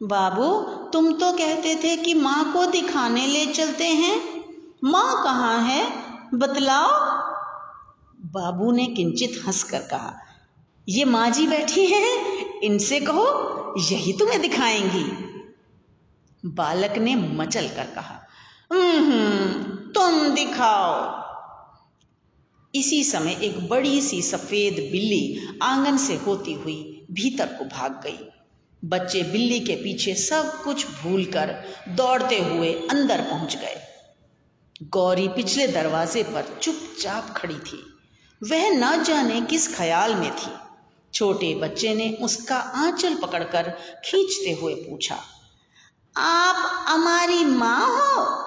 बाबू, 0.00 0.48
तुम 0.90 1.12
तो 1.12 1.32
कहते 1.32 1.74
थे 1.74 1.96
कि 1.96 2.14
माँ 2.14 2.52
को 2.52 2.66
दिखाने 2.66 3.26
ले 3.26 3.46
चलते 3.46 3.84
हैं। 3.84 4.16
माँ 4.84 5.22
कहाँ 5.24 5.58
है? 5.62 5.86
बतलाओ। 6.34 7.17
बाबू 8.28 8.70
ने 8.72 8.86
किंचित 8.86 9.42
हंसकर 9.46 9.78
कहा, 9.80 10.12
ये 10.88 11.04
माँ 11.04 11.30
जी 11.30 11.46
बैठी 11.46 11.86
हैं, 11.86 12.60
इनसे 12.60 13.00
कहो, 13.00 13.26
यही 13.90 14.12
तुम्हें 14.12 14.40
दिखाएँगी. 14.40 15.04
बालक 16.44 16.98
ने 16.98 17.14
मचल 17.14 17.68
कर 17.68 17.86
कहा 17.86 18.24
तुम 19.94 20.28
दिखाओ. 20.28 21.24
इसी 22.74 23.02
समय 23.04 23.38
एक 23.42 23.68
बड़ी 23.68 24.00
सी 24.00 24.22
सफ़ेद 24.22 24.74
बिल्ली 24.92 25.58
आँगन 25.62 25.96
से 25.96 26.16
होती 26.16 26.52
हुई 26.52 27.06
भीतर 27.10 27.46
को 27.46 27.64
भाग 27.64 28.00
गई। 28.04 28.18
बच्चे 28.84 29.22
बिल्ली 29.22 29.60
के 29.60 29.74
पीछे 29.74 30.14
सब 30.14 30.62
कुछ 30.64 30.86
भूलकर 31.02 31.54
दौड़ते 31.88 32.38
हुए 32.38 32.72
अंदर 32.90 33.20
पहुँच 33.20 33.56
गए। 33.56 33.80
गौरी 34.82 35.28
पिछले 35.28 35.66
दरवाजे 35.66 36.22
पर 36.22 36.58
चुपचाप 36.62 37.34
खड़ी 37.36 37.58
थी। 37.58 37.82
वह 38.42 38.70
न 38.70 39.02
जाने 39.04 39.40
किस 39.40 39.74
ख्याल 39.76 40.14
में 40.14 40.30
थी। 40.30 40.50
छोटे 41.12 41.54
बच्चे 41.54 41.94
ने 41.94 42.10
उसका 42.22 42.56
आंचल 42.56 43.14
पकड़कर 43.14 43.70
खींचते 44.04 44.52
हुए 44.52 44.74
पूछा, 44.74 45.18
आप 46.16 46.86
हमारी 46.88 47.44
माँ 47.44 47.86
हो? 47.86 48.44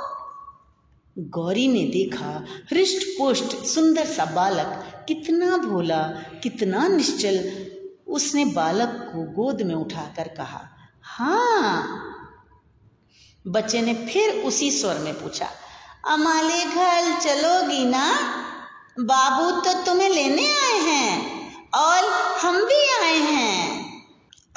गौरी 1.17 1.67
ने 1.67 1.83
देखा 1.83 2.45
हृष्ट 2.71 3.07
पुष्ट 3.17 3.55
सुंदर 3.65 4.05
सा 4.05 4.25
बालक 4.25 5.05
कितना 5.07 5.57
भोला, 5.57 6.01
कितना 6.43 6.87
निश्चल। 6.87 7.39
उसने 8.07 8.45
बालक 8.45 8.89
को 9.13 9.23
गोद 9.33 9.61
में 9.61 9.75
उठाकर 9.75 10.27
कहा 10.27 10.61
हाँ। 11.03 12.07
बच्चे 13.45 13.81
ने 13.81 13.93
फिर 14.05 14.43
उसी 14.43 14.71
स्वर 14.71 14.97
में 14.97 15.13
पूछा 15.13 15.47
अमाले 16.07 16.63
घर 16.65 17.19
चलोगी 17.19 17.85
ना? 17.85 18.40
बाबू 19.01 19.61
तो 19.61 19.83
तुम्हें 19.83 20.09
लेने 20.09 20.45
आए 20.51 20.79
हैं 20.79 21.53
और 21.71 22.03
हम 22.39 22.55
भी 22.61 23.05
आए 23.05 23.17
हैं। 23.17 23.81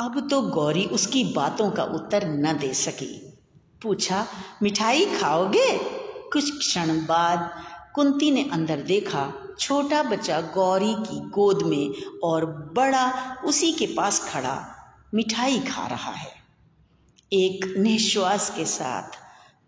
अब 0.01 0.29
तो 0.31 0.43
गौरी 0.43 0.85
उसकी 0.85 1.25
बातों 1.25 1.71
का 1.71 1.85
उत्तर 1.85 2.27
न 2.27 2.59
दे 2.59 2.75
सकी। 2.75 3.39
पूछा, 3.83 4.27
मिठाई 4.63 5.07
खाओगे? 5.07 5.79
कुछ 6.33 6.59
क्षण 6.59 7.07
बाद 7.07 7.65
कुंती 7.95 8.31
ने 8.31 8.51
अंदर 8.53 8.81
देखा, 8.81 9.33
छोटा 9.61 10.03
बच्चा 10.03 10.41
गौरी 10.41 10.95
की 10.95 11.21
गोद 11.31 11.63
में 11.63 11.95
और 12.25 12.47
बड़ा 12.47 13.37
उसी 13.45 13.73
के 13.73 13.87
पास 13.87 14.29
खड़ा, 14.33 14.75
मिठाई 15.15 15.59
खा 15.59 15.87
रहा 15.87 16.13
है। 16.13 16.33
एक 17.33 17.75
निश्वास 17.79 18.51
के 18.51 18.65
साथ 18.65 19.19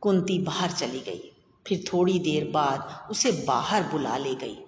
कुंती 0.01 0.39
बाहर 0.39 0.71
चली 0.71 1.01
गई। 1.01 1.33
फिर 1.67 1.85
थोड़ी 1.93 2.19
देर 2.19 2.51
बाद 2.51 3.09
उसे 3.11 3.45
बाहर 3.49 3.83
बुला 3.83 4.17
ले 4.17 4.35
गई। 4.35 4.59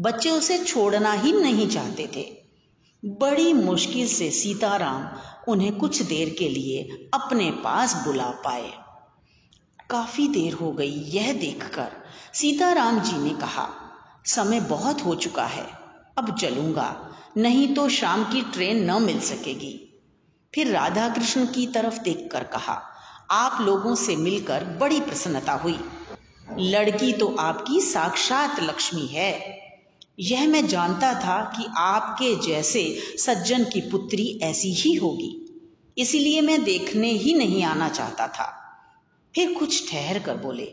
बच्चे 0.00 0.30
उसे 0.30 0.58
छोड़ना 0.58 1.12
ही 1.12 1.32
नहीं 1.32 1.68
चाहते 1.68 2.06
थे। 2.16 2.42
बड़ी 3.02 3.52
मुश्किल 3.52 4.06
से 4.08 4.30
सीताराम 4.30 5.08
उन्हें 5.52 5.76
कुछ 5.78 6.02
देर 6.02 6.34
के 6.38 6.48
लिए 6.48 7.10
अपने 7.14 7.50
पास 7.50 7.94
बुला 7.94 8.30
पाए। 8.44 8.72
काफ़ी 9.90 10.28
देर 10.28 10.52
हो 10.52 10.72
गई 10.72 10.92
यह 10.92 11.32
देखकर। 11.32 11.92
सीताराम 12.34 13.00
जी 13.00 13.16
ने 13.18 13.30
कहा, 13.30 13.68
समय 14.24 14.60
बहुत 14.60 15.04
हो 15.04 15.14
चुका 15.14 15.44
है, 15.44 15.66
अब 16.18 16.36
चलूँगा, 16.38 17.16
नहीं 17.36 17.74
तो 17.74 17.88
शाम 17.88 18.24
की 18.24 18.42
ट्रेन 18.42 18.90
न 18.90 19.02
मिल 19.02 19.20
सकेगी। 19.20 20.02
फिर 20.54 20.66
राधा 20.66 21.08
कृष्ण 21.08 21.46
की 21.46 21.66
तरफ़ 21.66 21.98
देखकर 21.98 22.44
कहा, 22.44 22.82
आप 23.30 23.60
लोगों 23.60 23.94
से 23.94 24.16
मिलकर 24.16 24.64
बड़ी 24.64 25.00
प्रसन्नता 25.00 25.52
हुई। 25.52 25.78
लड़की 26.58 27.12
तो 27.12 27.36
आपकी 27.38 27.80
साक्षात 27.80 28.60
लक्ष्मी 28.60 29.06
है। 29.06 29.61
यह 30.22 30.48
मैं 30.48 30.66
जानता 30.66 31.14
था 31.14 31.52
कि 31.56 31.66
आपके 31.76 32.34
जैसे 32.48 32.98
सज्जन 33.18 33.64
की 33.64 33.80
पुत्री 33.80 34.40
ऐसी 34.42 34.72
ही 34.72 34.94
होगी। 34.94 35.62
इसीलिए 35.98 36.40
मैं 36.40 36.64
देखने 36.64 37.10
ही 37.10 37.34
नहीं 37.34 37.62
आना 37.62 37.88
चाहता 37.88 38.28
था। 38.28 38.58
फिर 39.34 39.54
कुछ 39.54 39.90
ठहर 39.90 40.18
कर 40.18 40.36
बोले, 40.36 40.64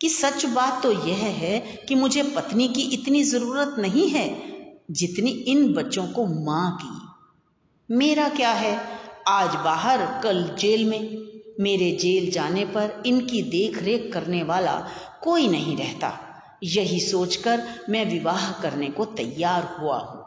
कि 0.00 0.08
सच 0.08 0.46
बात 0.46 0.82
तो 0.82 0.92
यह 0.92 1.16
है 1.16 1.60
कि 1.88 1.94
मुझे 1.94 2.22
पत्नी 2.22 2.68
की 2.68 2.82
इतनी 2.82 3.22
ज़रूरत 3.22 3.74
नहीं 3.78 4.08
है 4.08 4.54
जितनी 4.90 5.30
इन 5.30 5.72
बच्चों 5.72 6.06
को 6.06 6.26
माँ 6.26 6.78
की। 6.82 7.94
मेरा 7.94 8.28
क्या 8.28 8.52
है? 8.52 9.00
आज 9.28 9.54
बाहर, 9.54 10.20
कल 10.22 10.56
जेल 10.60 10.84
में। 10.84 11.24
मेरे 11.60 11.90
जेल 11.92 12.30
जाने 12.30 12.64
पर 12.64 13.02
इनकी 13.06 13.42
देख 13.42 13.82
रेख 13.82 14.10
करने 14.14 14.42
वाला 14.42 14.88
कोई 15.22 15.48
नहीं 15.48 15.76
रहता। 15.76 16.23
यही 16.64 17.00
सोचकर 17.00 17.62
मैं 17.88 18.04
विवाह 18.10 18.50
करने 18.52 18.88
को 18.88 19.04
तैयार 19.04 19.76
हुआ 19.80 19.98
हूँ। 19.98 20.22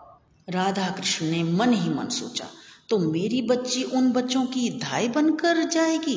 राधा 0.49 0.89
कृष्ण 0.89 1.25
ने 1.25 1.43
मन 1.43 1.73
ही 1.73 1.89
मन 1.89 2.07
सोचा 2.07 2.47
तो 2.89 2.97
मेरी 2.99 3.41
बच्ची 3.41 3.83
उन 3.83 4.11
बच्चों 4.11 4.45
की 4.45 4.69
धाय 4.79 5.07
बनकर 5.07 5.63
जाएगी। 5.63 6.15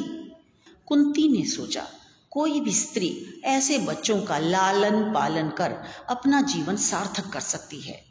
कुंती 0.87 1.29
ने 1.29 1.45
सोचा, 1.45 1.87
कोई 2.31 2.61
भी 2.61 2.73
स्त्री 2.73 3.41
ऐसे 3.45 3.79
बच्चों 3.79 4.21
का 4.21 4.39
लालन 4.39 5.03
पालन 5.13 5.49
कर 5.49 5.77
अपना 6.11 6.41
जीवन 6.43 6.77
सार्थक 6.77 7.33
कर 7.33 7.41
सकती 7.41 7.81
है। 7.81 8.03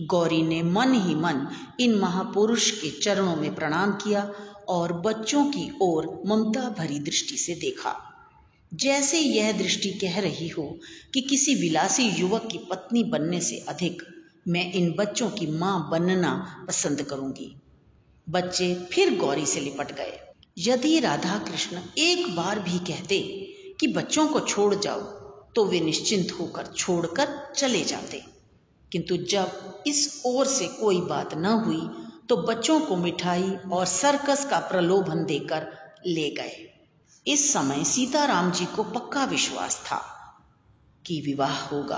गौरी 0.00 0.42
ने 0.42 0.62
मन 0.62 0.94
ही 0.94 1.14
मन 1.14 1.46
इन 1.80 1.98
महापुरुष 1.98 2.70
के 2.70 2.90
चरणों 3.00 3.36
में 3.36 3.54
प्रणाम 3.54 3.92
किया 3.92 4.30
और 4.68 4.92
बच्चों 4.92 5.44
की 5.44 5.70
ओर 5.82 6.06
ममता 6.26 6.68
भरी 6.78 6.98
दृष्टि 6.98 7.36
से 7.36 7.54
देखा। 7.54 8.11
जैसे 8.72 9.18
यह 9.18 9.52
दृष्टि 9.52 9.90
कह 9.90 10.18
रही 10.20 10.48
हो 10.48 10.62
कि 11.14 11.20
किसी 11.20 11.54
विलासी 11.54 12.08
युवक 12.10 12.48
की 12.52 12.58
पत्नी 12.58 13.02
बनने 13.04 13.40
से 13.40 13.58
अधिक 13.68 14.02
मैं 14.48 14.72
इन 14.72 14.92
बच्चों 14.92 15.28
की 15.30 15.46
माँ 15.46 15.90
बनना 15.90 16.64
पसंद 16.68 17.02
करूँगी। 17.02 17.54
बच्चे 18.28 18.74
फिर 18.92 19.16
गौरी 19.18 19.46
से 19.46 19.60
लिपट 19.60 19.92
गए। 19.92 20.18
यदि 20.58 20.98
राधा 21.00 21.38
कृष्ण 21.38 21.80
एक 21.98 22.34
बार 22.36 22.60
भी 22.60 22.78
कहते 22.78 23.18
कि 23.80 23.86
बच्चों 23.86 24.26
को 24.26 24.40
छोड़ 24.40 24.74
जाओ 24.74 25.00
तो 25.54 25.64
वे 25.64 25.80
निश्चिंत 25.80 26.32
होकर 26.40 26.66
छोड़कर 26.66 27.52
चले 27.56 27.84
जाते। 27.84 28.22
किंतु 28.92 29.16
जब 29.16 29.82
इस 29.86 30.22
ओर 30.26 30.46
से 30.46 30.66
कोई 30.80 31.00
बात 31.00 31.34
न 31.34 31.46
हुई 31.46 31.88
तो 32.28 32.36
बच्चों 32.36 32.80
को 32.80 32.96
मिठाई 32.96 33.50
और 33.72 33.86
सर्कस 33.86 34.44
का 34.44 34.58
प्रलोभन 34.58 35.24
देकर 35.24 35.66
ले 36.06 36.30
गए। 36.30 36.68
इस 37.26 37.52
समय 37.52 37.84
सीताराम 37.84 38.50
जी 38.50 38.64
को 38.64 38.82
पक्का 38.82 39.24
विश्वास 39.24 39.76
था 39.76 39.96
कि 41.06 41.20
विवाह 41.20 41.60
होगा। 41.60 41.96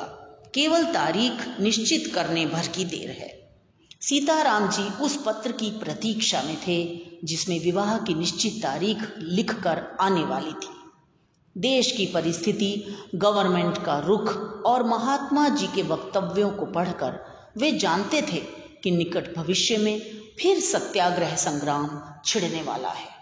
केवल 0.54 0.84
तारीख 0.84 1.60
निश्चित 1.60 2.14
करने 2.14 2.46
भर 2.46 2.66
की 2.66 2.84
देर 2.84 3.10
है। 3.10 3.58
सीताराम 4.00 4.68
जी 4.68 4.82
उस 4.82 5.22
पत्र 5.26 5.52
की 5.52 5.70
प्रतीक्षा 5.70 6.42
में 6.42 6.56
थे, 6.56 7.06
जिसमें 7.24 7.64
विवाह 7.64 7.98
की 7.98 8.14
निश्चित 8.14 8.62
तारीख 8.62 8.98
लिखकर 9.18 9.96
आने 10.00 10.24
वाली 10.24 10.52
थी। 10.52 10.74
देश 11.58 11.92
की 11.92 12.06
परिस्थिति, 12.06 12.96
गवर्नमेंट 13.14 13.84
का 13.84 13.98
रुख 13.98 14.28
और 14.66 14.82
महात्मा 14.82 15.48
जी 15.48 15.66
के 15.66 15.82
वक्तव्यों 15.82 16.50
को 16.50 16.66
पढ़कर 16.66 17.26
वे 17.56 17.72
जानते 17.72 18.22
थे 18.22 18.38
कि 18.82 18.90
निकट 18.90 19.34
भविष्य 19.36 19.76
में 19.76 20.00
फिर 20.40 20.60
सत्याग्रह 20.60 21.36
संग्राम 21.36 22.00
छिड़ने 22.24 22.62
वाला 22.62 22.88
है। 22.88 23.13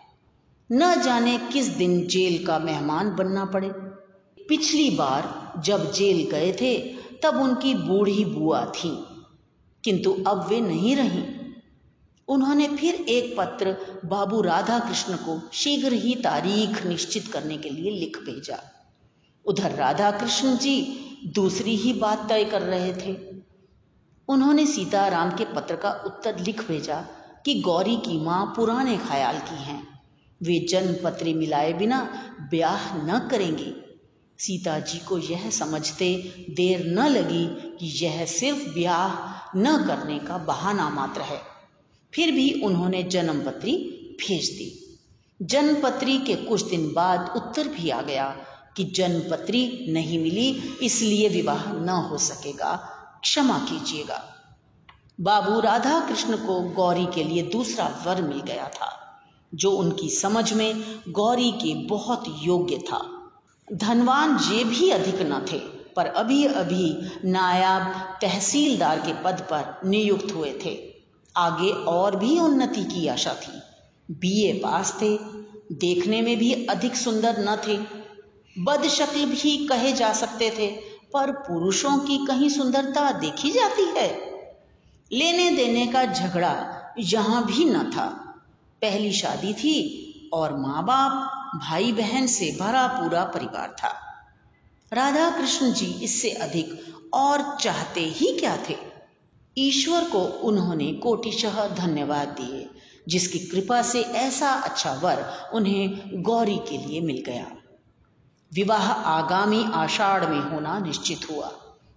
न 0.72 1.02
जाने 1.02 1.38
किस 1.38 1.68
दिन 1.68 2.06
जेल 2.06 2.46
का 2.46 2.58
मेहमान 2.58 3.10
बनना 3.16 3.44
पड़े। 3.44 3.68
पिछली 4.48 4.90
बार 4.90 5.52
जब 5.64 5.92
जेल 5.92 6.30
गए 6.30 6.52
थे, 6.52 6.76
तब 7.22 7.40
उनकी 7.40 7.74
बूढ़ी 7.74 8.24
बुआ 8.24 8.64
थी, 8.66 9.04
किंतु 9.84 10.12
अब 10.26 10.46
वे 10.48 10.60
नहीं 10.60 10.96
रहीं। 10.96 11.24
उन्होंने 12.28 12.68
फिर 12.68 12.94
एक 12.94 13.34
पत्र 13.38 13.76
बाबू 14.04 14.40
राधा 14.40 14.78
कृष्ण 14.78 15.16
को 15.16 15.50
शीघ्र 15.52 15.92
ही 15.92 16.14
तारीख 16.14 16.86
निश्चित 16.86 17.28
करने 17.28 17.56
के 17.56 17.70
लिए 17.70 17.90
लिख 17.90 18.18
भेजा। 18.18 18.58
उधर 19.44 19.70
राधा 19.70 20.10
कृष्ण 20.10 20.56
जी 20.56 20.98
दूसरी 21.34 21.76
ही 21.76 21.92
बात 21.92 22.28
तय 22.28 22.44
कर 22.44 22.62
रहे 22.62 22.92
थे। 22.92 23.16
उन्होंने 24.28 24.66
सीताराम 24.66 25.30
के 25.30 25.44
पत्र 25.44 25.76
का 25.76 25.90
उत्तर 26.06 26.38
लिख 26.38 26.68
भेजा 26.68 27.06
कि 27.44 27.60
गौरी 27.60 27.96
की 27.96 28.20
माँ 28.24 28.52
पुराने 28.56 28.96
ख्याल 28.96 29.38
की 29.38 29.62
हैं। 29.62 30.01
वे 30.42 30.66
जन्म 30.70 30.94
पत्री 31.04 31.34
मिलाए 31.34 31.72
बिना 31.72 32.00
ब्याह 32.50 32.96
न 32.96 33.28
करेंगे। 33.30 33.74
सीता 34.38 34.78
जी 34.78 34.98
को 34.98 35.18
यह 35.18 35.50
समझते 35.50 36.14
देर 36.50 36.86
न 36.86 37.06
लगी 37.06 37.46
कि 37.46 38.04
यह 38.04 38.26
सिर्फ़ 38.26 38.74
ब्याह 38.74 39.12
न 39.56 39.84
करने 39.86 40.18
का 40.18 40.38
बहाना 40.38 40.90
मात्र 40.90 41.20
है। 41.20 41.40
फिर 42.14 42.32
भी 42.32 42.52
उन्होंने 42.52 43.02
जन्मपत्री 43.02 43.76
भेज 44.20 44.50
दी। 44.50 44.98
जन्मपत्री 45.42 46.18
के 46.18 46.34
कुछ 46.34 46.70
दिन 46.70 46.92
बाद 46.92 47.32
उत्तर 47.36 47.68
भी 47.68 47.90
आ 47.90 48.02
गया 48.02 48.36
कि 48.76 48.84
जन्मपत्री 48.84 49.86
नहीं 49.88 50.18
मिली, 50.18 50.74
इसलिए 50.82 51.28
विवाह 51.28 51.72
न 51.72 51.88
हो 51.88 52.18
सकेगा। 52.18 52.76
क्षमा 53.22 53.58
कीजिएगा। 53.58 54.34
बाबू 55.20 55.60
राधा 55.60 56.08
कृष्ण 56.08 56.36
को 56.36 56.60
गौरी 56.60 57.06
के 57.06 57.24
लिए 57.24 57.42
दूसरा 57.42 58.02
वर 58.06 58.22
मिल 58.22 58.40
गया 58.40 58.68
था। 58.68 58.98
जो 59.54 59.70
उनकी 59.70 60.08
समझ 60.08 60.52
में 60.52 61.02
गौरी 61.08 61.50
के 61.50 61.74
बहुत 61.74 62.24
योग्य 62.42 62.78
था। 62.78 63.30
धनवान 63.72 64.38
ये 64.52 64.64
भी 64.64 64.90
अधिक 64.90 65.14
न 65.14 65.46
थे, 65.52 65.58
पर 65.96 66.06
अभी 66.06 66.44
अभी 66.44 66.96
नायाब 67.24 67.82
तहसीलदार 68.20 69.00
के 69.00 69.12
पद 69.12 69.46
पर 69.52 69.88
नियुक्त 69.88 70.34
हुए 70.34 70.58
थे। 70.64 70.94
आगे 71.36 71.70
और 71.70 72.16
भी 72.16 72.38
उन्नति 72.38 72.84
की 72.84 73.06
आशा 73.06 73.34
थी। 73.34 73.62
बीए 74.14 74.52
पास 74.52 74.98
थे, 75.02 75.18
देखने 75.72 76.22
में 76.22 76.38
भी 76.38 76.52
अधिक 76.52 76.96
सुंदर 76.96 77.36
न 77.38 77.56
थे। 77.68 78.02
बदशक्ल 78.62 79.24
भी 79.24 79.66
कहे 79.66 79.92
जा 79.92 80.12
सकते 80.12 80.50
थे, 80.50 80.66
पर 81.12 81.30
पुरुषों 81.30 81.98
की 81.98 82.26
कहीं 82.26 82.48
सुंदरता 82.48 83.12
देखी 83.12 83.50
जाती 83.50 83.82
है। 83.82 84.32
लेने 85.12 85.50
देने 85.50 85.86
का 85.86 86.04
झगड़ा 86.04 86.78
यहाँ 86.98 87.46
भी 87.46 87.64
न 87.64 87.90
था। 87.90 88.21
पहली 88.82 89.12
शादी 89.12 89.54
थी 89.54 90.30
और 90.32 90.56
माँ 90.56 90.84
बाप 90.84 91.12
भाई 91.60 91.92
बहन 91.92 92.26
से 92.26 92.56
भरा 92.60 92.86
पूरा 92.86 93.24
परिवार 93.24 93.68
था। 93.68 93.94
राधा 94.92 95.30
कृष्ण 95.30 95.72
जी 95.72 95.86
इससे 95.86 96.30
अधिक 96.30 96.94
और 97.14 97.58
चाहते 97.60 98.00
ही 98.00 98.38
क्या 98.40 98.58
थे? 98.68 98.76
ईश्वर 99.58 100.04
को 100.04 100.18
उन्होंने 100.18 100.92
कोटिशह 100.92 101.68
धन्यवाद 101.68 102.28
दिए, 102.28 102.70
जिसकी 103.08 103.38
कृपा 103.38 103.82
से 103.82 104.02
ऐसा 104.02 104.50
अच्छा 104.50 104.92
वर 104.92 105.50
उन्हें 105.54 106.00
गौरी 106.22 106.56
के 106.56 106.86
लिए 106.86 107.00
मिल 107.00 107.22
गया। 107.26 107.46
विवाह 108.54 108.92
आगामी 108.92 109.64
आषाढ़ 109.72 110.26
में 110.26 110.50
होना 110.50 110.78
निश्चित 110.78 111.30
हुआ। 111.30 111.52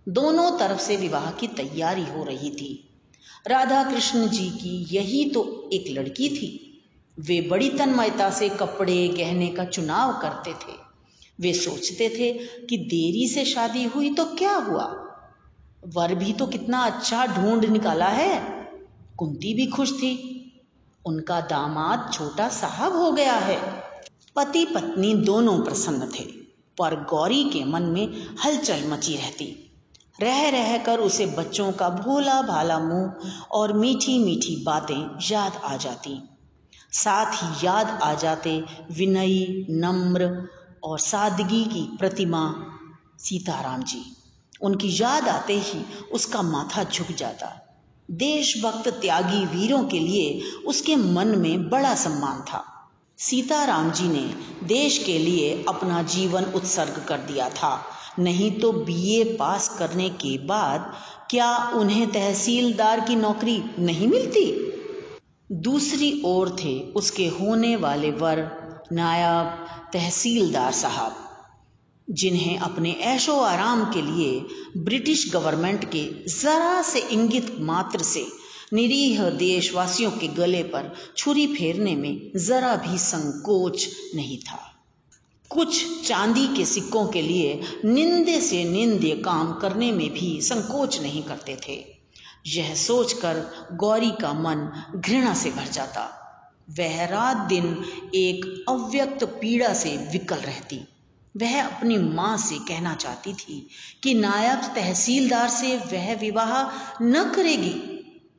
दोनों 0.10 0.60
तरफ़ 0.60 0.80
से 0.80 0.98
विवाह 0.98 1.32
की 1.32 1.48
तैयारी 1.48 2.06
हो 2.06 2.24
रही 2.24 2.50
थी। 2.50 2.90
राधा 3.48 3.84
कृष्ण 3.84 4.30
जी 4.30 4.50
की 4.50 4.96
यही 4.96 5.30
तो 5.30 5.70
एक 5.74 5.86
लड़की 5.90 6.30
थी। 6.30 6.62
वे 7.20 7.42
बड़ी 7.42 7.70
तन्मयता 7.70 8.30
से 8.30 8.50
कपड़े 8.50 9.08
गहने 9.08 9.48
का 9.48 9.66
चुनाव 9.66 10.14
करते 10.22 10.54
थे। 10.54 10.74
वे 11.40 11.54
सोचते 11.54 12.10
थे 12.10 12.32
कि 12.66 12.78
देरी 12.78 13.28
से 13.28 13.46
शादी 13.46 13.84
हुई 13.84 14.14
तो 14.14 14.26
क्या 14.26 14.56
हुआ? 14.56 14.86
वर 15.88 16.16
भी 16.16 16.34
तो 16.34 16.48
कितना 16.48 16.86
अच्छा 16.86 17.26
ढूंढ 17.26 17.66
निकाला 17.66 18.08
है। 18.08 18.40
कुंती 19.18 19.54
भी 19.54 19.66
खुश 19.68 19.94
थी। 19.94 20.14
उनका 21.06 21.42
दामाद 21.42 22.12
छोटा 22.14 22.50
साहब 22.50 22.96
हो 22.96 23.12
गया 23.12 23.34
है। 23.34 23.62
पति 24.36 24.66
पत्नी 24.66 25.14
दोनों 25.14 25.60
प्रसन्न 25.60 26.10
थे, 26.20 26.24
पर 26.78 26.96
गौरी 26.96 27.44
के 27.44 27.64
मन 27.64 27.82
में 27.82 28.36
हलचल 28.46 28.88
मची 28.88 29.16
रहती। 29.16 29.72
रह 30.22 30.50
रह 30.50 30.78
कर 30.78 31.00
उसे 31.00 31.26
बच्चों 31.26 31.72
का 31.72 31.90
भोला 31.90 32.42
भाला 32.42 32.80
मुँह 32.80 33.32
और 33.52 33.74
मीठी 33.74 34.20
मीठी 34.20 34.64
बातें 34.66 35.18
याद 35.32 35.62
आ 35.64 35.78
जाती। 35.78 36.30
साथ 36.96 37.34
ही 37.34 37.66
याद 37.68 38.00
आ 38.04 38.14
जाते 38.14 38.64
विनयी, 38.92 39.68
नम्र 39.70 40.48
और 40.84 41.00
सादगी 41.00 41.64
की 41.64 41.98
प्रतिमा 41.98 42.56
सीताराम 43.20 43.84
जी। 43.84 44.18
उनकी 44.62 44.98
याद 45.02 45.28
आते 45.28 45.60
ही 45.60 45.86
उसका 46.14 46.42
माथा 46.42 46.84
झुक 46.84 47.08
जाता। 47.08 47.62
देशभक्त 48.12 48.88
त्यागी 48.88 49.46
वीरों 49.46 49.84
के 49.84 50.00
लिए 50.00 50.42
उसके 50.68 50.96
मन 50.96 51.28
में 51.28 51.70
बड़ा 51.70 51.96
सम्मान 51.96 52.42
था। 52.42 52.64
सीताराम 53.18 53.92
जी 53.92 54.08
ने 54.08 54.34
देश 54.64 54.98
के 54.98 55.18
लिए 55.18 55.66
अपना 55.70 56.04
जीवन 56.04 56.44
उत्सर्ग 56.44 57.06
कर 57.08 57.18
दिया 57.18 57.50
था। 57.50 57.84
नहीं 58.20 58.52
तो 58.52 58.72
बीए 58.72 59.24
पास 59.24 59.70
करने 59.80 60.10
के 60.10 60.38
बाद 60.38 60.94
क्या 61.30 61.58
उन्हें 61.74 62.12
तहसीलदार 62.12 63.00
की 63.00 63.16
नौकरी 63.16 63.64
नहीं 63.80 64.08
मिलती? 64.08 64.65
दूसरी 65.50 66.22
ओर 66.26 66.56
थे 66.64 66.80
उसके 66.92 67.28
होने 67.30 67.76
वाले 67.76 68.12
वर 68.12 68.40
नायब 68.92 69.68
तहसीलदार 69.94 70.72
साहब, 70.72 71.16
जिन्हें 72.08 72.58
अपने 72.58 72.92
ऐशो 73.06 73.36
आराम 73.40 73.84
के 73.94 74.02
लिए 74.02 74.82
ब्रिटिश 74.84 75.32
गवर्नमेंट 75.34 75.86
के 75.86 76.04
ज़रा 76.30 76.82
से 76.82 77.00
इंगित 77.00 77.56
मात्र 77.62 78.02
से 78.04 78.26
निरीह 78.74 79.30
देशवासियों 79.30 80.12
के 80.12 80.28
गले 80.28 80.64
पर 80.64 80.92
छुरी 81.18 81.48
फेरने 81.48 81.96
में 81.96 82.32
ज़रा 82.38 82.76
भी 82.76 82.98
संकोच 82.98 83.88
नहीं 84.16 84.38
था। 84.38 84.60
कुछ 85.52 85.84
चांदी 86.08 86.48
के 86.48 86.66
सिक्कों 86.66 87.06
के 87.08 87.22
लिए 87.22 87.60
निंदे 87.86 88.40
से 88.42 88.64
निंदे 88.64 89.12
काम 89.26 89.54
करने 89.54 89.92
में 89.92 90.10
भी 90.14 90.40
संकोच 90.42 91.02
नहीं 91.02 91.24
करते 91.24 91.58
थे। 91.68 91.95
यह 92.46 92.74
सोचकर 92.76 93.40
गौरी 93.74 94.12
का 94.12 94.34
मन 94.34 94.70
घृणा 94.96 95.34
से 95.34 95.52
भर 95.52 95.68
जाता। 95.68 96.04
वह 96.70 97.06
रात 97.06 97.38
दिन 97.38 97.66
एक 98.16 98.66
अव्यक्त 98.70 99.24
पीड़ा 99.24 99.74
से 99.74 99.96
विकल 100.12 100.36
रहती। 100.36 100.80
वह 101.38 101.64
अपनी 101.64 101.98
माँ 101.98 102.38
से 102.38 102.58
कहना 102.60 102.94
चाहती 102.96 103.34
थी 103.34 103.68
कि 104.04 104.14
नायब 104.14 104.62
तहसीलदार 104.76 105.50
से 105.50 105.76
वह 105.78 106.14
विवाह 106.16 106.54
न 107.02 107.24
करेगी, 107.36 107.74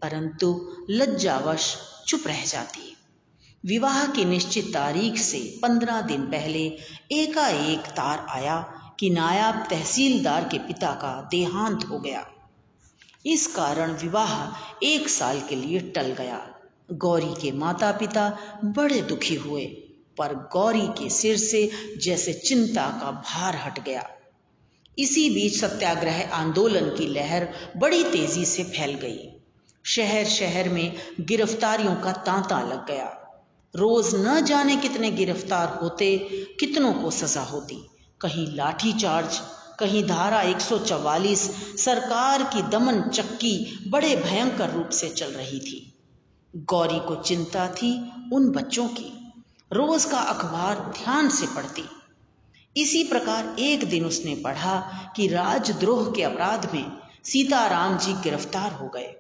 परंतु 0.03 0.49
लज्जावश 0.91 1.77
चुप 2.07 2.27
रह 2.27 2.45
जाती। 2.45 2.97
विवाह 3.65 4.07
की 4.07 4.25
निश्चित 4.25 4.73
तारीख 4.75 5.17
से 5.19 5.39
पंद्रह 5.63 6.01
दिन 6.01 6.23
पहले 6.23 6.65
एकाएक 7.13 7.87
तार 7.91 8.27
आया 8.31 8.59
कि 9.01 9.11
नायब 9.11 9.65
तहसीलदार 9.71 10.45
के 10.45 10.59
पिता 10.59 10.93
का 10.95 11.29
देहांत 11.31 11.85
हो 11.85 11.99
गया। 11.99 12.27
इस 13.27 13.47
कारण 13.47 13.93
विवाह 13.93 14.33
एक 14.83 15.09
साल 15.09 15.41
के 15.41 15.57
लिए 15.57 15.81
टल 15.81 16.07
गया। 16.07 16.55
गौरी 16.93 17.43
के 17.43 17.53
माता 17.53 17.93
पिता 17.93 18.39
बड़े 18.65 19.01
दुखी 19.03 19.35
हुए, 19.35 19.65
पर 20.19 20.35
गौरी 20.35 20.87
के 20.89 21.11
सिर 21.11 21.37
से 21.37 21.71
जैसे 22.03 22.33
चिंता 22.33 22.87
का 23.01 23.11
भार 23.11 23.57
हट 23.57 23.85
गया। 23.85 24.09
इसी 24.99 25.31
बीच 25.31 25.61
सत्याग्रह 25.61 26.31
आंदोलन 26.31 26.89
की 26.89 27.07
लहर 27.07 27.49
बड़ी 27.77 28.05
तेज़ी 28.05 28.45
से 28.45 28.65
फैल 28.65 28.95
गई। 28.95 29.19
शहर 29.85 30.25
शहर 30.25 30.69
में 30.69 30.97
गिरफ्तारियों 31.21 31.95
का 31.95 32.13
तांता 32.13 32.61
लग 32.61 32.87
गया। 32.87 33.23
रोज 33.77 34.15
न 34.15 34.45
जाने 34.45 34.77
कितने 34.77 35.11
गिरफ़्तार 35.11 35.79
होते, 35.83 36.19
कितनों 36.61 36.95
को 36.95 37.11
सजा 37.11 37.41
होती। 37.41 37.87
कहीं 38.21 38.57
लाठी 38.57 38.93
चार्ज 38.93 39.41
कहीं 39.81 40.07
धारा 40.07 40.43
144 40.43 41.51
सरकार 41.79 42.43
की 42.43 42.63
दमन 42.63 43.03
चक्की 43.03 43.85
बड़े 43.89 44.17
भयंकर 44.17 44.71
रूप 44.71 44.89
से 44.89 45.09
चल 45.09 45.27
रही 45.27 45.61
थी। 45.61 45.93
गौरी 46.57 46.99
को 46.99 47.17
चिंता 47.17 47.69
थी 47.69 48.13
उन 48.33 48.49
बच्चों 48.49 48.89
की। 48.89 49.33
रोज 49.73 50.05
का 50.05 50.19
अखबार 50.19 50.93
ध्यान 50.99 51.29
से 51.29 51.47
पढ़ती। 51.47 51.85
इसी 52.77 53.05
प्रकार 53.05 53.57
एक 53.59 53.91
दिन 53.91 54.05
उसने 54.05 54.35
पढ़ा 54.35 54.81
कि 55.17 55.27
राजद्रोह 55.27 56.13
के 56.13 56.23
अपराध 56.23 56.75
में 56.75 56.93
सीताराम 57.25 57.99
जी 57.99 58.13
गिरफ़्तार 58.13 58.73
हो 58.73 58.89
गए। 58.89 59.15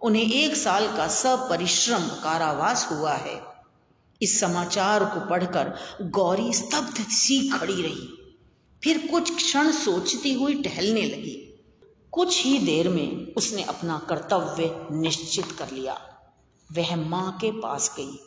उन्हें 0.00 0.32
एक 0.32 0.56
साल 0.56 0.96
का 0.96 1.08
सपरिश्रम 1.08 2.00
कारावास 2.00 2.88
हुआ 2.92 3.12
है। 3.12 3.40
इस 4.22 4.40
समाचार 4.40 5.04
को 5.04 5.30
पढ़कर 5.30 5.76
गौरी 6.02 6.52
स्तब्ध 6.52 7.06
सी 7.08 7.48
खड़ी 7.48 7.82
रही। 7.82 8.15
फिर 8.86 9.08
कुछ 9.10 9.36
क्षण 9.36 9.72
सोचती 9.72 10.32
हुई 10.32 10.54
टहलने 10.54 11.02
लगी। 11.02 11.64
कुछ 12.12 12.44
ही 12.44 12.58
देर 12.58 12.88
में 12.88 13.34
उसने 13.34 13.62
अपना 13.62 13.98
कर्तव्य 13.98 14.86
निश्चित 14.92 15.52
कर 15.52 15.70
लिया। 15.70 16.00
वह 16.72 16.96
माँ 16.96 17.38
के 17.40 17.50
पास 17.50 17.94
गई। 17.96 18.20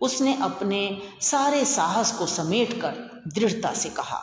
उसने 0.00 0.34
अपने 0.34 1.02
सारे 1.20 1.64
साहस 1.64 2.12
को 2.12 2.26
समेटकर 2.26 3.22
दृढ़ता 3.34 3.72
से 3.72 3.88
कहा, 3.88 4.22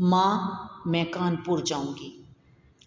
माँ, 0.00 0.70
मैं 0.86 1.10
कानपुर 1.10 1.62
जाऊँगी। 1.62 2.28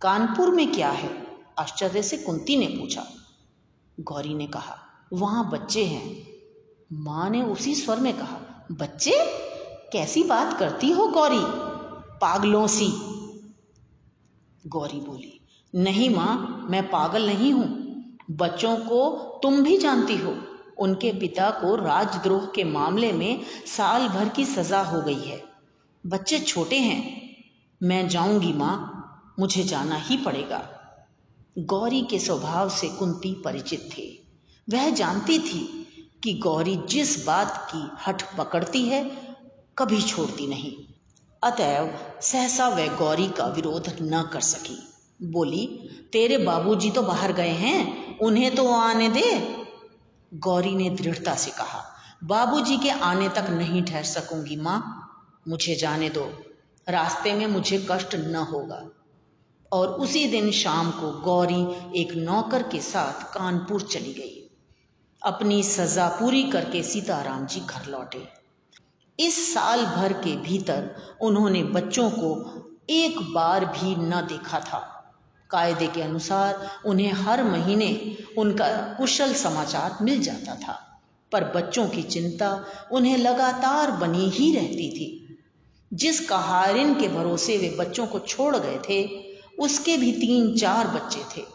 कानपुर 0.02 0.50
में 0.50 0.72
क्या 0.72 0.90
है? 0.90 1.28
आश्चर्य 1.60 2.04
से 2.04 2.18
कुंती 2.18 2.58
ने 2.58 2.66
पूछा। 2.66 3.08
गौरी 4.00 4.34
ने 4.34 4.48
कहा, 4.48 4.78
वहाँ 5.14 5.50
बच्चे 5.50 5.86
हैं। 5.86 6.28
माँ 6.94 7.30
ने 7.30 7.42
उसी 7.42 7.76
स्वर 7.76 8.00
में 8.00 8.18
कहा, 8.18 8.68
बच्चे? 8.72 9.14
कैसी 9.94 10.24
बात 10.24 10.60
करती 10.60 10.92
हो 10.92 11.08
गौरी? 11.08 11.69
पागलों 12.22 12.68
सी। 12.68 12.88
गौरी 14.68 15.00
बोली, 15.00 15.40
नहीं 15.76 16.10
माँ, 16.10 16.68
मैं 16.70 16.90
पागल 16.90 17.26
नहीं 17.26 17.52
हूँ। 17.54 17.90
बच्चों 18.32 18.78
को 18.78 19.10
तुम 19.44 19.64
भी 19.64 19.78
जानती 19.78 20.16
हो। 20.16 20.38
उनके 20.78 21.12
पिता 21.12 21.50
को 21.50 21.76
राजद्रोह 21.76 22.46
के 22.46 22.64
मामले 22.64 23.12
में 23.14 23.42
साल 23.66 24.08
भर 24.08 24.30
की 24.30 24.46
सजा 24.46 24.82
हो 24.82 25.02
गई 25.02 25.22
है। 25.22 25.44
बच्चे 26.06 26.40
छोटे 26.40 26.78
हैं। 26.78 27.30
मैं 27.84 28.10
जाऊँगी 28.10 28.54
माँ, 28.54 28.96
मुझे 29.40 29.64
जाना 29.64 29.96
ही 29.96 30.18
पड़ेगा। 30.18 30.70
गौरी 31.58 32.02
के 32.02 32.20
स्वभाव 32.20 32.70
से 32.70 32.90
कुंती 32.90 33.42
परिचित 33.46 33.90
थे। 33.98 34.20
वह 34.70 34.90
जानती 34.90 35.40
थी 35.40 35.86
कि 36.24 36.34
गौरी 36.34 36.76
जिस 36.76 37.26
बात 37.26 37.70
की 37.76 37.90
हठ 38.08 38.38
पकड़ती 38.38 38.82
है, 38.82 39.36
कभी 39.78 40.02
छोड़ती 40.02 40.48
नहीं। 40.48 40.89
अतएव 41.44 42.00
सहसा 42.22 42.68
वह 42.68 42.88
गौरी 42.88 43.28
का 43.28 43.46
विरोध 43.46 43.98
न 44.02 44.30
कर 44.34 44.42
सकी। 44.42 44.94
बोली, 45.24 45.90
तेरे 46.14 46.38
बाबूजी 46.38 46.92
तो 46.92 47.02
बाहर 47.02 47.34
गए 47.34 47.50
हैं, 47.50 48.20
उन्हें 48.20 48.56
तो 48.56 48.72
आने 48.72 49.10
दे। 49.10 49.58
गौरी 50.34 50.76
ने 50.76 50.90
दृढ़ता 50.90 51.36
से 51.36 51.52
कहा, 51.52 51.96
बाबूजी 52.24 52.78
के 52.78 52.90
आने 52.90 53.30
तक 53.30 53.48
नहीं 53.50 53.84
ठहर 53.84 54.04
सकूँगी 54.04 54.56
माँ, 54.56 55.06
मुझे 55.48 55.76
जाने 55.76 56.10
दो। 56.10 56.32
रास्ते 56.90 57.34
में 57.34 57.48
मुझे 57.48 57.88
कष्ट 57.92 58.16
न 58.16 58.36
होगा। 58.36 58.86
और 59.72 59.88
उसी 59.88 60.28
दिन 60.28 60.52
शाम 60.52 60.92
को 60.92 61.12
गौरी 61.12 61.64
एक 62.02 62.14
नौकर 62.14 62.64
के 62.64 62.82
साथ 62.82 63.34
कानपुर 63.34 63.82
चली 63.82 64.14
गई। 64.14 64.50
अपनी 65.24 65.64
सजा 65.64 66.08
पूरी 66.08 66.44
करके 66.44 66.84
सीताराम 66.84 67.46
जी 67.46 67.60
घर 67.60 67.86
लौटे। 67.86 68.39
इस 69.20 69.54
साल 69.54 69.86
भर 69.86 70.14
के 70.14 70.36
भीतर 70.36 70.96
उन्होंने 71.22 71.64
बच्चों 71.64 72.10
को 72.10 72.30
एक 72.90 73.20
बार 73.34 73.66
भी 73.66 73.96
न 73.96 74.22
देखा 74.22 74.60
था। 74.60 74.80
कायदे 75.50 75.88
के 75.88 76.02
अनुसार 76.02 76.70
उन्हें 76.86 77.12
हर 77.14 77.44
महीने 77.44 78.18
उनका 78.38 78.68
कुशल 78.98 79.34
समाचार 79.34 79.98
मिल 80.02 80.22
जाता 80.22 80.56
था, 80.56 81.02
पर 81.32 81.44
बच्चों 81.44 81.88
की 81.88 82.04
चिंता 82.04 82.66
उन्हें 82.92 83.18
लगातार 83.18 83.92
बनी 83.92 84.30
ही 84.30 84.56
रहती 84.56 84.90
थी। 84.90 85.38
जिस 85.94 86.20
कहारिन 86.30 86.94
के 86.94 87.08
भरोसे 87.08 87.58
वे 87.58 87.70
बच्चों 87.80 88.08
को 88.08 88.20
छोड़ 88.20 88.56
गए 88.58 88.80
थे, 88.90 89.08
उसके 89.60 89.98
भी 89.98 90.12
तीन 90.12 90.58
चार 90.58 90.88
बच्चे 90.88 91.24
थे। 91.36 91.46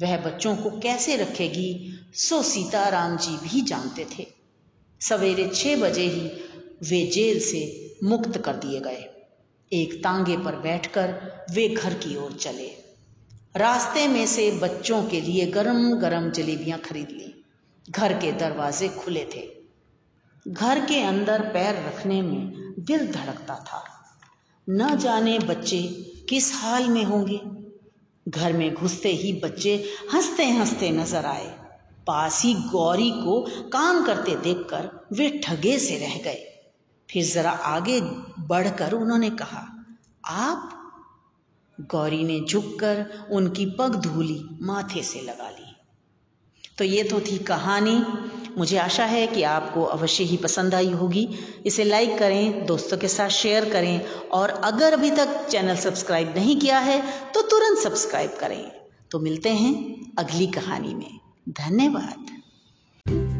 वह 0.00 0.16
बच्चों 0.16 0.56
को 0.56 0.70
कैसे 0.70 1.16
रखेगी, 1.16 2.00
सो 2.14 2.42
सीताराम 2.42 3.16
जी 3.16 3.36
भी 3.36 3.60
जानते 3.60 4.06
थे। 4.18 4.26
सवेरे 5.00 5.50
छह 5.54 5.76
बजे 5.76 6.02
ही 6.02 6.30
वे 6.82 7.06
जेल 7.06 7.40
से 7.40 7.96
मुक्त 8.04 8.38
कर 8.38 8.52
दिए 8.52 8.80
गए। 8.80 9.04
एक 9.72 9.94
तांगे 9.94 10.36
पर 10.36 10.56
बैठकर 10.56 11.14
वे 11.50 11.68
घर 11.68 11.94
की 11.94 12.16
ओर 12.16 12.32
चले। 12.32 12.68
रास्ते 13.56 14.08
में 14.08 14.26
से 14.26 14.50
बच्चों 14.50 15.04
के 15.04 15.20
लिए 15.20 15.46
गरम 15.46 15.94
गरम 15.94 16.30
जलेबियाँ 16.30 16.78
खरीद 16.78 17.08
ली। 17.10 17.44
घर 17.90 18.12
के 18.12 18.32
दरवाजे 18.32 18.88
खुले 18.88 19.24
थे। 19.24 19.48
घर 20.48 20.84
के 20.86 21.02
अंदर 21.02 21.42
पैर 21.42 21.74
रखने 21.74 22.22
में 22.22 22.74
दिल 22.78 23.12
धड़कता 23.12 23.54
था। 23.54 23.84
न 24.70 24.98
जाने 24.98 25.38
बच्चे 25.38 25.82
किस 26.28 26.54
हाल 26.54 26.88
में 26.88 27.04
होंगे। 27.04 27.40
घर 28.30 28.52
में 28.52 28.74
घुसते 28.74 29.08
ही 29.08 29.32
बच्चे 29.32 29.84
हँसते 30.14 30.44
हँसते 30.44 30.90
नज़र 30.90 31.24
आए। 31.26 31.58
पास 32.06 32.42
ही 32.44 32.54
गौरी 32.54 33.10
को 33.10 33.68
काम 33.68 34.06
करते 34.06 34.36
देखकर 34.36 35.08
वे 35.12 35.40
ठगे 35.44 35.78
से 35.78 35.98
रह 35.98 36.18
गए। 36.18 36.47
फिर 37.10 37.24
जरा 37.24 37.50
आगे 37.50 38.00
बढ़कर 38.40 38.92
उन्होंने 38.92 39.30
कहा, 39.30 39.86
आप 40.24 40.74
गौरी 41.80 42.24
ने 42.24 42.40
झुककर 42.40 43.28
उनकी 43.32 43.66
पग 43.66 43.94
धूली 43.94 44.40
माथे 44.62 45.02
से 45.02 45.20
लगा 45.20 45.48
ली। 45.50 45.64
तो 46.78 46.84
ये 46.84 47.02
तो 47.04 47.20
थी 47.20 47.38
कहानी। 47.38 48.02
मुझे 48.58 48.76
आशा 48.78 49.04
है 49.04 49.26
कि 49.26 49.42
आपको 49.42 49.84
अवश्य 49.84 50.24
ही 50.24 50.36
पसंद 50.36 50.74
आई 50.74 50.90
होगी। 50.90 51.28
इसे 51.66 51.84
लाइक 51.84 52.18
करें, 52.18 52.66
दोस्तों 52.66 52.98
के 52.98 53.08
साथ 53.08 53.28
शेयर 53.28 53.68
करें 53.70 54.06
और 54.32 54.50
अगर 54.50 54.92
अभी 54.92 55.10
तक 55.10 55.46
चैनल 55.50 55.76
सब्सक्राइब 55.76 56.34
नहीं 56.36 56.56
किया 56.56 56.78
है 56.78 57.00
तो 57.34 57.42
तुरंत 57.42 57.78
सब्सक्राइब 57.78 58.36
करें। 58.40 58.70
तो 59.10 59.18
मिलते 59.18 59.50
हैं 59.50 59.74
अगली 60.18 60.46
कहानी 60.46 60.94
में। 60.94 61.18
धन्यवाद। 61.48 63.37